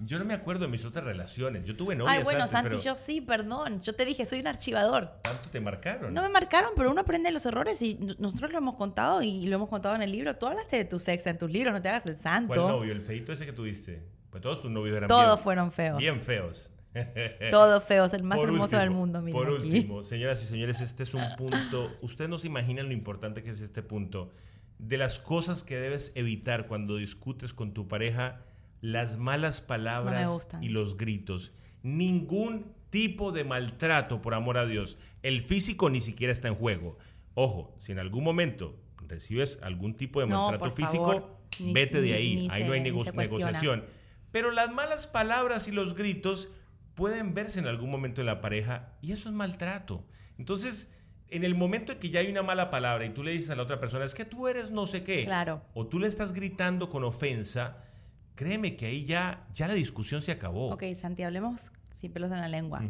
Yo 0.00 0.18
no 0.18 0.24
me 0.24 0.32
acuerdo 0.32 0.64
de 0.66 0.70
mis 0.70 0.84
otras 0.86 1.04
relaciones. 1.04 1.64
Yo 1.64 1.76
tuve 1.76 1.96
novias 1.96 2.18
Ay, 2.18 2.24
bueno, 2.24 2.38
antes, 2.40 2.52
Santi, 2.52 2.68
pero 2.70 2.80
yo 2.82 2.94
sí, 2.94 3.20
perdón. 3.20 3.80
Yo 3.80 3.92
te 3.94 4.04
dije, 4.04 4.24
soy 4.24 4.38
un 4.40 4.46
archivador. 4.46 5.18
tanto 5.22 5.50
te 5.50 5.60
marcaron. 5.60 6.14
No 6.14 6.22
me 6.22 6.28
marcaron, 6.28 6.70
pero 6.76 6.90
uno 6.92 7.00
aprende 7.00 7.30
los 7.32 7.44
errores 7.44 7.82
y 7.82 7.96
nosotros 8.18 8.52
lo 8.52 8.58
hemos 8.58 8.76
contado 8.76 9.20
y 9.22 9.46
lo 9.46 9.56
hemos 9.56 9.68
contado 9.68 9.96
en 9.96 10.02
el 10.02 10.12
libro. 10.12 10.36
Tú 10.36 10.46
hablaste 10.46 10.76
de 10.76 10.84
tu 10.84 10.98
sexo 11.00 11.28
en 11.28 11.36
tus 11.36 11.50
libros, 11.50 11.72
no 11.74 11.82
te 11.82 11.88
hagas 11.88 12.06
el 12.06 12.16
santo. 12.16 12.54
¿Cuál 12.54 12.68
novio? 12.68 12.92
¿El 12.92 13.00
feito 13.02 13.32
ese 13.32 13.44
que 13.44 13.52
tuviste? 13.52 14.06
Pues 14.30 14.42
todos 14.42 14.62
tus 14.62 14.70
novios 14.70 14.96
eran 14.96 15.08
Todos 15.08 15.36
bien- 15.36 15.44
fueron 15.44 15.72
feos. 15.72 15.98
Bien 15.98 16.20
feos. 16.20 16.70
Todos 17.50 17.84
feos, 17.84 18.12
el 18.12 18.22
más 18.24 18.36
Por 18.38 18.48
hermoso 18.48 18.64
último, 18.64 18.80
del 18.80 18.90
mundo, 18.90 19.22
mira 19.22 19.36
Por 19.38 19.46
aquí. 19.48 19.68
último, 19.68 20.04
señoras 20.04 20.42
y 20.42 20.46
señores, 20.46 20.80
este 20.80 21.02
es 21.04 21.14
un 21.14 21.22
punto. 21.36 21.92
Ustedes 22.02 22.28
no 22.28 22.38
se 22.38 22.46
imaginan 22.48 22.86
lo 22.86 22.92
importante 22.92 23.42
que 23.42 23.50
es 23.50 23.60
este 23.60 23.82
punto. 23.82 24.32
De 24.78 24.96
las 24.96 25.18
cosas 25.20 25.64
que 25.64 25.76
debes 25.76 26.12
evitar 26.14 26.66
cuando 26.66 26.96
discutes 26.96 27.52
con 27.52 27.72
tu 27.72 27.88
pareja, 27.88 28.42
las 28.80 29.16
malas 29.16 29.60
palabras 29.60 30.28
gustan. 30.30 30.62
y 30.62 30.68
los 30.68 30.96
gritos. 30.96 31.52
Ningún 31.82 32.72
tipo 32.90 33.32
de 33.32 33.44
maltrato, 33.44 34.22
por 34.22 34.34
amor 34.34 34.56
a 34.58 34.66
Dios. 34.66 34.96
El 35.22 35.42
físico 35.42 35.90
ni 35.90 36.00
siquiera 36.00 36.32
está 36.32 36.48
en 36.48 36.54
juego. 36.54 36.98
Ojo, 37.34 37.74
si 37.78 37.92
en 37.92 37.98
algún 37.98 38.24
momento 38.24 38.76
recibes 39.06 39.58
algún 39.62 39.94
tipo 39.96 40.20
de 40.20 40.26
No, 40.26 40.42
maltrato 40.50 40.64
por 40.64 40.72
físico, 40.74 41.06
favor, 41.06 41.36
ni- 41.60 41.72
vete 41.72 42.00
de 42.00 42.14
ahí. 42.14 42.48
ahí 42.50 42.62
se- 42.62 42.66
no 42.66 42.72
hay 42.72 42.80
nego- 42.80 43.04
negociación. 43.12 43.84
Pero 44.30 44.50
las 44.50 44.70
malas 44.72 45.06
palabras 45.06 45.68
y 45.68 45.72
los 45.72 45.94
gritos 45.94 46.48
pueden 46.94 47.34
verse 47.34 47.58
en 47.60 47.66
algún 47.66 47.90
momento 47.90 48.20
en 48.20 48.26
la 48.26 48.40
pareja 48.40 48.92
y 49.00 49.12
eso 49.12 49.28
es 49.28 49.34
maltrato. 49.34 50.04
Entonces, 50.38 50.90
en 51.28 51.44
el 51.44 51.54
momento 51.54 51.92
en 51.92 51.98
que 51.98 52.10
ya 52.10 52.20
hay 52.20 52.30
una 52.30 52.42
mala 52.42 52.70
palabra 52.70 53.04
y 53.06 53.10
tú 53.10 53.22
le 53.22 53.30
dices 53.32 53.50
a 53.50 53.56
la 53.56 53.62
otra 53.62 53.78
persona, 53.80 54.04
es 54.04 54.14
que 54.14 54.24
tú 54.24 54.48
eres 54.48 54.70
no 54.70 54.86
sé 54.86 55.02
qué, 55.04 55.24
Claro. 55.24 55.62
o 55.74 55.86
tú 55.86 55.98
le 55.98 56.08
estás 56.08 56.32
gritando 56.32 56.90
con 56.90 57.04
ofensa, 57.04 57.78
créeme 58.34 58.76
que 58.76 58.86
ahí 58.86 59.04
ya, 59.04 59.46
ya 59.54 59.68
la 59.68 59.74
discusión 59.74 60.22
se 60.22 60.32
acabó. 60.32 60.70
Ok, 60.70 60.84
Santi, 60.98 61.22
hablemos 61.22 61.72
sin 61.90 62.12
pelos 62.12 62.30
en 62.32 62.40
la 62.40 62.48
lengua. 62.48 62.82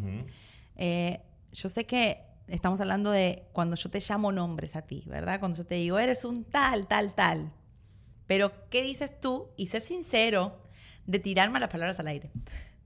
Eh, 0.77 1.21
yo 1.53 1.69
sé 1.69 1.85
que 1.87 2.21
estamos 2.47 2.81
hablando 2.81 3.11
de 3.11 3.45
cuando 3.53 3.77
yo 3.77 3.89
te 3.91 4.01
llamo 4.01 4.33
nombres 4.33 4.77
a 4.77 4.83
ti, 4.83 5.03
¿verdad? 5.07 5.41
Cuando 5.41 5.57
yo 5.57 5.67
te 5.67 5.75
digo, 5.77 5.99
eres 5.99 6.25
un 6.25 6.45
tal, 6.45 6.87
tal, 6.87 7.15
tal. 7.15 7.53
Pero, 8.27 8.53
¿qué 8.71 8.83
dices 8.83 9.19
tú? 9.21 9.49
Y 9.57 9.67
sé 9.69 9.81
sincero 9.81 10.61
de 11.09 11.19
tirar 11.19 11.51
malas 11.51 11.69
palabras 11.71 11.99
al 11.99 12.07
aire. 12.07 12.31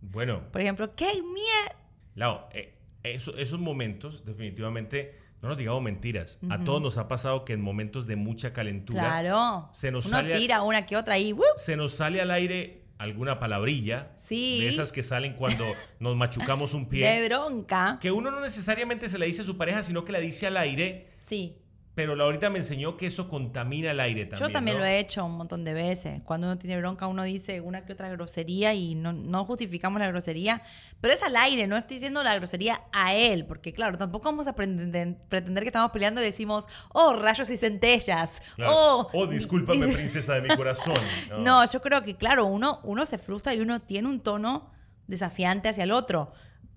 Bueno, 0.00 0.42
Por 0.50 0.60
ejemplo, 0.62 0.94
¿qué 0.96 1.06
mierda? 1.22 1.76
Lau, 2.14 2.40
eh, 2.52 2.74
eso- 3.02 3.36
esos 3.36 3.60
momentos 3.60 4.24
definitivamente, 4.24 5.18
no 5.42 5.48
nos 5.48 5.58
digamos 5.58 5.82
mentiras. 5.82 6.38
A 6.50 6.62
todos 6.64 6.80
nos 6.80 6.98
ha 6.98 7.08
pasado 7.08 7.44
que 7.44 7.52
en 7.52 7.60
momentos 7.60 8.06
de 8.06 8.16
mucha 8.16 8.52
calentura 8.52 9.02
Claro. 9.02 9.68
se 9.74 9.90
nos 9.90 10.06
Uno 10.06 10.16
sale 10.16 10.34
a- 10.34 10.38
tira 10.38 10.62
una 10.62 10.86
que 10.86 10.96
otra 10.96 11.18
y 11.18 11.32
¡wup! 11.32 11.44
se 11.56 11.76
nos 11.76 11.92
sale 11.92 12.20
al 12.20 12.30
aire 12.30 12.82
alguna 12.98 13.40
palabrilla. 13.40 14.12
Sí. 14.16 14.60
De 14.60 14.68
esas 14.68 14.92
que 14.92 15.02
salen 15.02 15.34
cuando 15.34 15.64
nos 15.98 16.16
machucamos 16.16 16.74
un 16.74 16.88
pie. 16.88 17.04
De 17.20 17.28
bronca. 17.28 17.98
Que 18.00 18.12
uno 18.12 18.30
no 18.30 18.40
necesariamente 18.40 19.08
se 19.08 19.18
la 19.18 19.26
dice 19.26 19.42
a 19.42 19.44
su 19.44 19.56
pareja, 19.56 19.82
sino 19.82 20.04
que 20.04 20.12
la 20.12 20.20
dice 20.20 20.46
al 20.46 20.56
aire. 20.56 21.08
Sí. 21.18 21.56
Pero 21.94 22.16
Laurita 22.16 22.48
me 22.48 22.58
enseñó 22.58 22.96
que 22.96 23.06
eso 23.06 23.28
contamina 23.28 23.90
el 23.90 24.00
aire 24.00 24.24
también. 24.24 24.48
Yo 24.48 24.52
también 24.52 24.78
¿no? 24.78 24.82
lo 24.82 24.88
he 24.88 24.98
hecho 24.98 25.26
un 25.26 25.36
montón 25.36 25.62
de 25.62 25.74
veces. 25.74 26.22
Cuando 26.24 26.46
uno 26.46 26.56
tiene 26.56 26.78
bronca, 26.78 27.06
uno 27.06 27.22
dice 27.22 27.60
una 27.60 27.84
que 27.84 27.92
otra 27.92 28.08
grosería 28.08 28.72
y 28.72 28.94
no, 28.94 29.12
no 29.12 29.44
justificamos 29.44 30.00
la 30.00 30.08
grosería, 30.08 30.62
pero 31.02 31.12
es 31.12 31.22
al 31.22 31.36
aire, 31.36 31.66
no 31.66 31.76
estoy 31.76 31.96
diciendo 31.96 32.22
la 32.22 32.34
grosería 32.34 32.80
a 32.92 33.14
él, 33.14 33.44
porque 33.44 33.74
claro, 33.74 33.98
tampoco 33.98 34.24
vamos 34.24 34.46
a 34.46 34.54
pretender, 34.54 35.16
pretender 35.28 35.64
que 35.64 35.68
estamos 35.68 35.90
peleando 35.90 36.22
y 36.22 36.24
decimos, 36.24 36.64
oh, 36.94 37.12
rayos 37.12 37.50
y 37.50 37.58
centellas. 37.58 38.40
Claro. 38.56 38.72
Oh, 38.74 39.10
Oh, 39.12 39.26
discúlpame, 39.26 39.88
princesa 39.92 40.34
de 40.34 40.42
mi 40.42 40.56
corazón. 40.56 40.94
No, 41.40 41.64
yo 41.70 41.82
creo 41.82 42.02
que, 42.02 42.16
claro, 42.16 42.46
uno, 42.46 42.80
uno 42.84 43.04
se 43.04 43.18
frustra 43.18 43.54
y 43.54 43.60
uno 43.60 43.80
tiene 43.80 44.08
un 44.08 44.20
tono 44.20 44.70
desafiante 45.06 45.68
hacia 45.68 45.84
el 45.84 45.92
otro, 45.92 46.32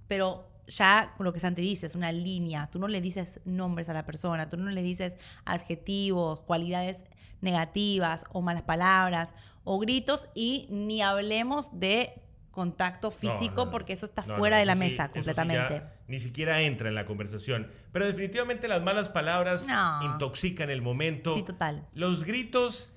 pero 0.08 0.55
ya 0.68 1.14
lo 1.20 1.32
que 1.34 1.40
Santi 1.40 1.62
dice 1.62 1.86
es 1.88 1.96
una 1.96 2.12
línea. 2.12 2.70
Tú 2.72 2.80
no 2.80 2.88
le 2.88 3.02
dices 3.02 3.40
nombres 3.46 3.90
a 3.90 3.94
la 3.94 4.06
persona, 4.06 4.50
tú 4.50 4.58
no 4.58 4.70
le 4.72 4.82
dices 4.84 5.16
adjetivos, 5.46 6.42
cualidades 6.42 7.04
negativas 7.42 8.26
o 8.32 8.42
malas 8.42 8.64
palabras 8.64 9.36
o 9.64 9.80
gritos 9.80 10.30
y 10.34 10.68
ni 10.70 11.02
hablemos 11.02 11.80
de 11.80 12.22
contacto 12.52 13.12
físico 13.12 13.44
No, 13.50 13.56
no, 13.56 13.66
no. 13.66 13.72
porque 13.72 13.94
eso 13.94 14.06
está 14.06 14.24
No, 14.26 14.38
fuera 14.38 14.58
de 14.58 14.66
la 14.66 14.74
sí, 14.74 14.80
mesa 14.80 15.08
sí 15.08 15.14
completamente. 15.14 15.82
ni 16.08 16.20
siquiera 16.22 16.62
entra 16.62 16.88
en 16.88 16.96
la 16.96 17.06
conversación. 17.06 17.70
Pero 17.92 18.06
definitivamente 18.06 18.68
las 18.70 18.82
malas 18.82 19.10
palabras 19.10 19.68
intoxican 20.04 20.70
el 20.70 20.82
momento. 20.82 21.36
Sí, 21.36 21.44
total. 21.44 21.86
Los 21.94 22.24
gritos, 22.24 22.92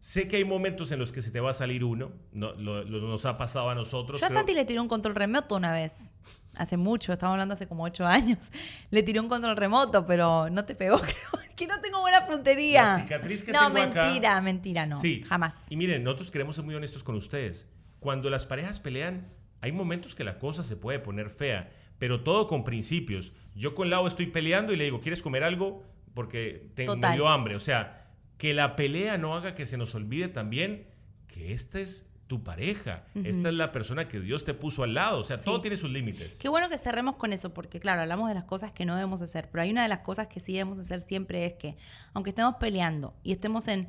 sé 0.00 0.28
que 0.28 0.36
hay 0.36 0.44
momentos 0.44 0.92
en 0.92 1.00
los 1.00 1.10
que 1.10 1.22
se 1.22 1.32
te 1.32 1.40
va 1.40 1.50
a 1.50 1.54
salir 1.54 1.82
uno. 1.82 2.12
No, 2.32 2.52
lo, 2.52 2.84
lo- 2.84 3.00
nos 3.08 3.26
ha 3.26 3.36
pasado 3.36 3.68
a 3.70 3.74
nosotros. 3.74 4.20
Yo 4.20 4.26
a 4.28 4.30
Santi 4.30 4.54
le 4.54 4.64
tiré 4.64 4.78
un 4.78 4.88
control 4.88 5.16
remoto 5.16 5.56
una 5.56 5.72
vez. 5.72 6.12
Hace 6.56 6.76
mucho, 6.76 7.12
estamos 7.12 7.32
hablando 7.34 7.54
hace 7.54 7.66
como 7.66 7.84
ocho 7.84 8.06
años. 8.06 8.38
Le 8.90 9.02
tiré 9.02 9.20
un 9.20 9.28
control 9.28 9.56
remoto, 9.56 10.06
pero 10.06 10.48
no 10.50 10.64
te 10.64 10.74
pegó, 10.74 10.98
creo. 11.00 11.42
Es 11.46 11.54
que 11.54 11.66
no 11.66 11.80
tengo 11.80 12.00
buena 12.00 12.26
puntería. 12.26 12.84
La 12.84 13.00
cicatriz 13.00 13.42
que 13.42 13.52
no, 13.52 13.72
tengo 13.72 13.90
acá- 13.90 14.04
mentira, 14.04 14.40
mentira, 14.40 14.86
no. 14.86 14.96
Sí. 14.96 15.24
Jamás. 15.28 15.66
Y 15.70 15.76
miren, 15.76 16.02
nosotros 16.04 16.30
queremos 16.30 16.56
ser 16.56 16.64
muy 16.64 16.74
honestos 16.74 17.02
con 17.04 17.14
ustedes. 17.16 17.68
Cuando 18.00 18.30
las 18.30 18.46
parejas 18.46 18.80
pelean, 18.80 19.28
hay 19.60 19.72
momentos 19.72 20.14
que 20.14 20.24
la 20.24 20.38
cosa 20.38 20.62
se 20.62 20.76
puede 20.76 20.98
poner 20.98 21.30
fea, 21.30 21.70
pero 21.98 22.22
todo 22.22 22.46
con 22.48 22.64
principios. 22.64 23.32
Yo 23.54 23.74
con 23.74 23.88
Lau 23.90 24.06
estoy 24.06 24.26
peleando 24.26 24.72
y 24.72 24.76
le 24.76 24.84
digo, 24.84 25.00
¿quieres 25.00 25.22
comer 25.22 25.42
algo? 25.44 25.82
Porque 26.12 26.70
tengo 26.74 27.28
hambre. 27.28 27.56
O 27.56 27.60
sea, 27.60 28.08
que 28.36 28.52
la 28.54 28.76
pelea 28.76 29.16
no 29.18 29.34
haga 29.34 29.54
que 29.54 29.66
se 29.66 29.76
nos 29.78 29.94
olvide 29.94 30.28
también 30.28 30.86
que 31.26 31.52
esta 31.52 31.80
es 31.80 32.10
tu 32.26 32.42
pareja. 32.42 33.04
Esta 33.14 33.48
es 33.48 33.54
la 33.54 33.70
persona 33.70 34.08
que 34.08 34.20
Dios 34.20 34.44
te 34.44 34.54
puso 34.54 34.82
al 34.82 34.94
lado. 34.94 35.20
O 35.20 35.24
sea, 35.24 35.38
todo 35.38 35.60
tiene 35.60 35.76
sus 35.76 35.90
límites. 35.90 36.36
Qué 36.36 36.48
bueno 36.48 36.68
que 36.68 36.78
cerremos 36.78 37.16
con 37.16 37.32
eso, 37.32 37.52
porque 37.52 37.80
claro, 37.80 38.02
hablamos 38.02 38.28
de 38.28 38.34
las 38.34 38.44
cosas 38.44 38.72
que 38.72 38.86
no 38.86 38.94
debemos 38.94 39.20
hacer, 39.22 39.50
pero 39.50 39.62
hay 39.62 39.70
una 39.70 39.82
de 39.82 39.88
las 39.88 40.00
cosas 40.00 40.28
que 40.28 40.40
sí 40.40 40.52
debemos 40.52 40.78
hacer 40.78 41.00
siempre 41.00 41.44
es 41.44 41.54
que, 41.54 41.76
aunque 42.14 42.30
estemos 42.30 42.56
peleando 42.56 43.14
y 43.22 43.32
estemos 43.32 43.68
en 43.68 43.88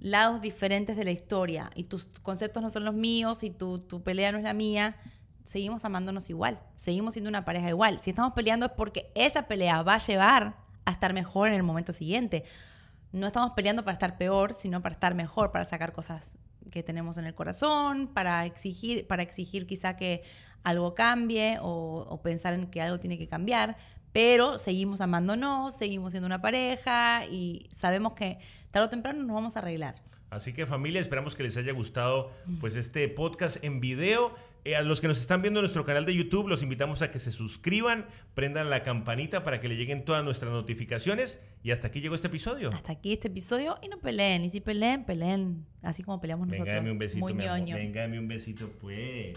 lados 0.00 0.40
diferentes 0.40 0.96
de 0.96 1.04
la 1.04 1.12
historia 1.12 1.70
y 1.74 1.84
tus 1.84 2.06
conceptos 2.22 2.62
no 2.62 2.70
son 2.70 2.84
los 2.84 2.94
míos 2.94 3.42
y 3.42 3.50
tu, 3.50 3.78
tu 3.78 4.02
pelea 4.02 4.32
no 4.32 4.38
es 4.38 4.44
la 4.44 4.52
mía, 4.52 4.96
seguimos 5.44 5.84
amándonos 5.84 6.28
igual, 6.28 6.60
seguimos 6.76 7.14
siendo 7.14 7.28
una 7.28 7.44
pareja 7.44 7.68
igual. 7.68 8.00
Si 8.00 8.10
estamos 8.10 8.32
peleando 8.32 8.66
es 8.66 8.72
porque 8.72 9.08
esa 9.14 9.46
pelea 9.46 9.82
va 9.82 9.94
a 9.94 9.98
llevar 9.98 10.56
a 10.84 10.90
estar 10.90 11.14
mejor 11.14 11.48
en 11.48 11.54
el 11.54 11.62
momento 11.62 11.92
siguiente. 11.92 12.44
No 13.12 13.26
estamos 13.26 13.52
peleando 13.52 13.84
para 13.84 13.92
estar 13.92 14.18
peor, 14.18 14.54
sino 14.54 14.82
para 14.82 14.94
estar 14.94 15.14
mejor, 15.14 15.52
para 15.52 15.64
sacar 15.64 15.92
cosas 15.92 16.38
que 16.70 16.82
tenemos 16.82 17.18
en 17.18 17.26
el 17.26 17.34
corazón, 17.34 18.08
para 18.08 18.46
exigir, 18.46 19.06
para 19.06 19.22
exigir 19.22 19.66
quizá 19.66 19.96
que 19.96 20.22
algo 20.62 20.94
cambie 20.94 21.58
o, 21.60 22.20
pensar 22.22 22.54
en 22.54 22.66
que 22.66 22.80
algo 22.80 22.98
tiene 22.98 23.18
que 23.18 23.28
cambiar, 23.28 23.76
pero 24.12 24.58
seguimos 24.58 25.00
amándonos, 25.00 25.74
seguimos 25.74 26.12
siendo 26.12 26.26
una 26.26 26.40
pareja 26.40 27.24
y 27.26 27.68
sabemos 27.74 28.12
que 28.12 28.38
tarde 28.70 28.86
o 28.86 28.90
temprano 28.90 29.22
nos 29.22 29.34
vamos 29.34 29.56
a 29.56 29.60
arreglar. 29.60 30.02
Así 30.30 30.52
que 30.52 30.66
familia, 30.66 31.00
esperamos 31.00 31.34
que 31.34 31.42
les 31.42 31.56
haya 31.56 31.72
gustado 31.72 32.30
pues 32.60 32.74
este 32.74 33.06
podcast 33.08 33.62
en 33.64 33.80
video. 33.80 34.34
Eh, 34.64 34.76
a 34.76 34.82
los 34.82 35.00
que 35.00 35.08
nos 35.08 35.20
están 35.20 35.42
viendo 35.42 35.58
en 35.58 35.62
nuestro 35.62 35.84
canal 35.84 36.06
de 36.06 36.14
YouTube, 36.14 36.48
los 36.48 36.62
invitamos 36.62 37.02
a 37.02 37.10
que 37.10 37.18
se 37.18 37.32
suscriban, 37.32 38.06
prendan 38.34 38.70
la 38.70 38.82
campanita 38.84 39.42
para 39.42 39.58
que 39.58 39.68
le 39.68 39.76
lleguen 39.76 40.04
todas 40.04 40.22
nuestras 40.22 40.52
notificaciones. 40.52 41.42
Y 41.64 41.72
hasta 41.72 41.88
aquí 41.88 42.00
llegó 42.00 42.14
este 42.14 42.28
episodio. 42.28 42.70
Hasta 42.72 42.92
aquí 42.92 43.12
este 43.12 43.28
episodio 43.28 43.76
y 43.82 43.88
no 43.88 43.98
peleen, 44.00 44.44
y 44.44 44.50
si 44.50 44.60
peleen, 44.60 45.04
peleen 45.04 45.66
así 45.82 46.02
como 46.04 46.20
peleamos 46.20 46.46
nosotros. 46.46 46.66
Venga, 46.66 46.76
dame 46.76 46.92
un 46.92 46.98
besito, 46.98 47.20
Muy 47.20 47.34
mi 47.34 47.44
amor. 47.44 47.58
ñoño. 47.58 47.76
Venga, 47.76 48.02
dame 48.02 48.18
un 48.20 48.28
besito, 48.28 48.70
pues. 48.80 49.36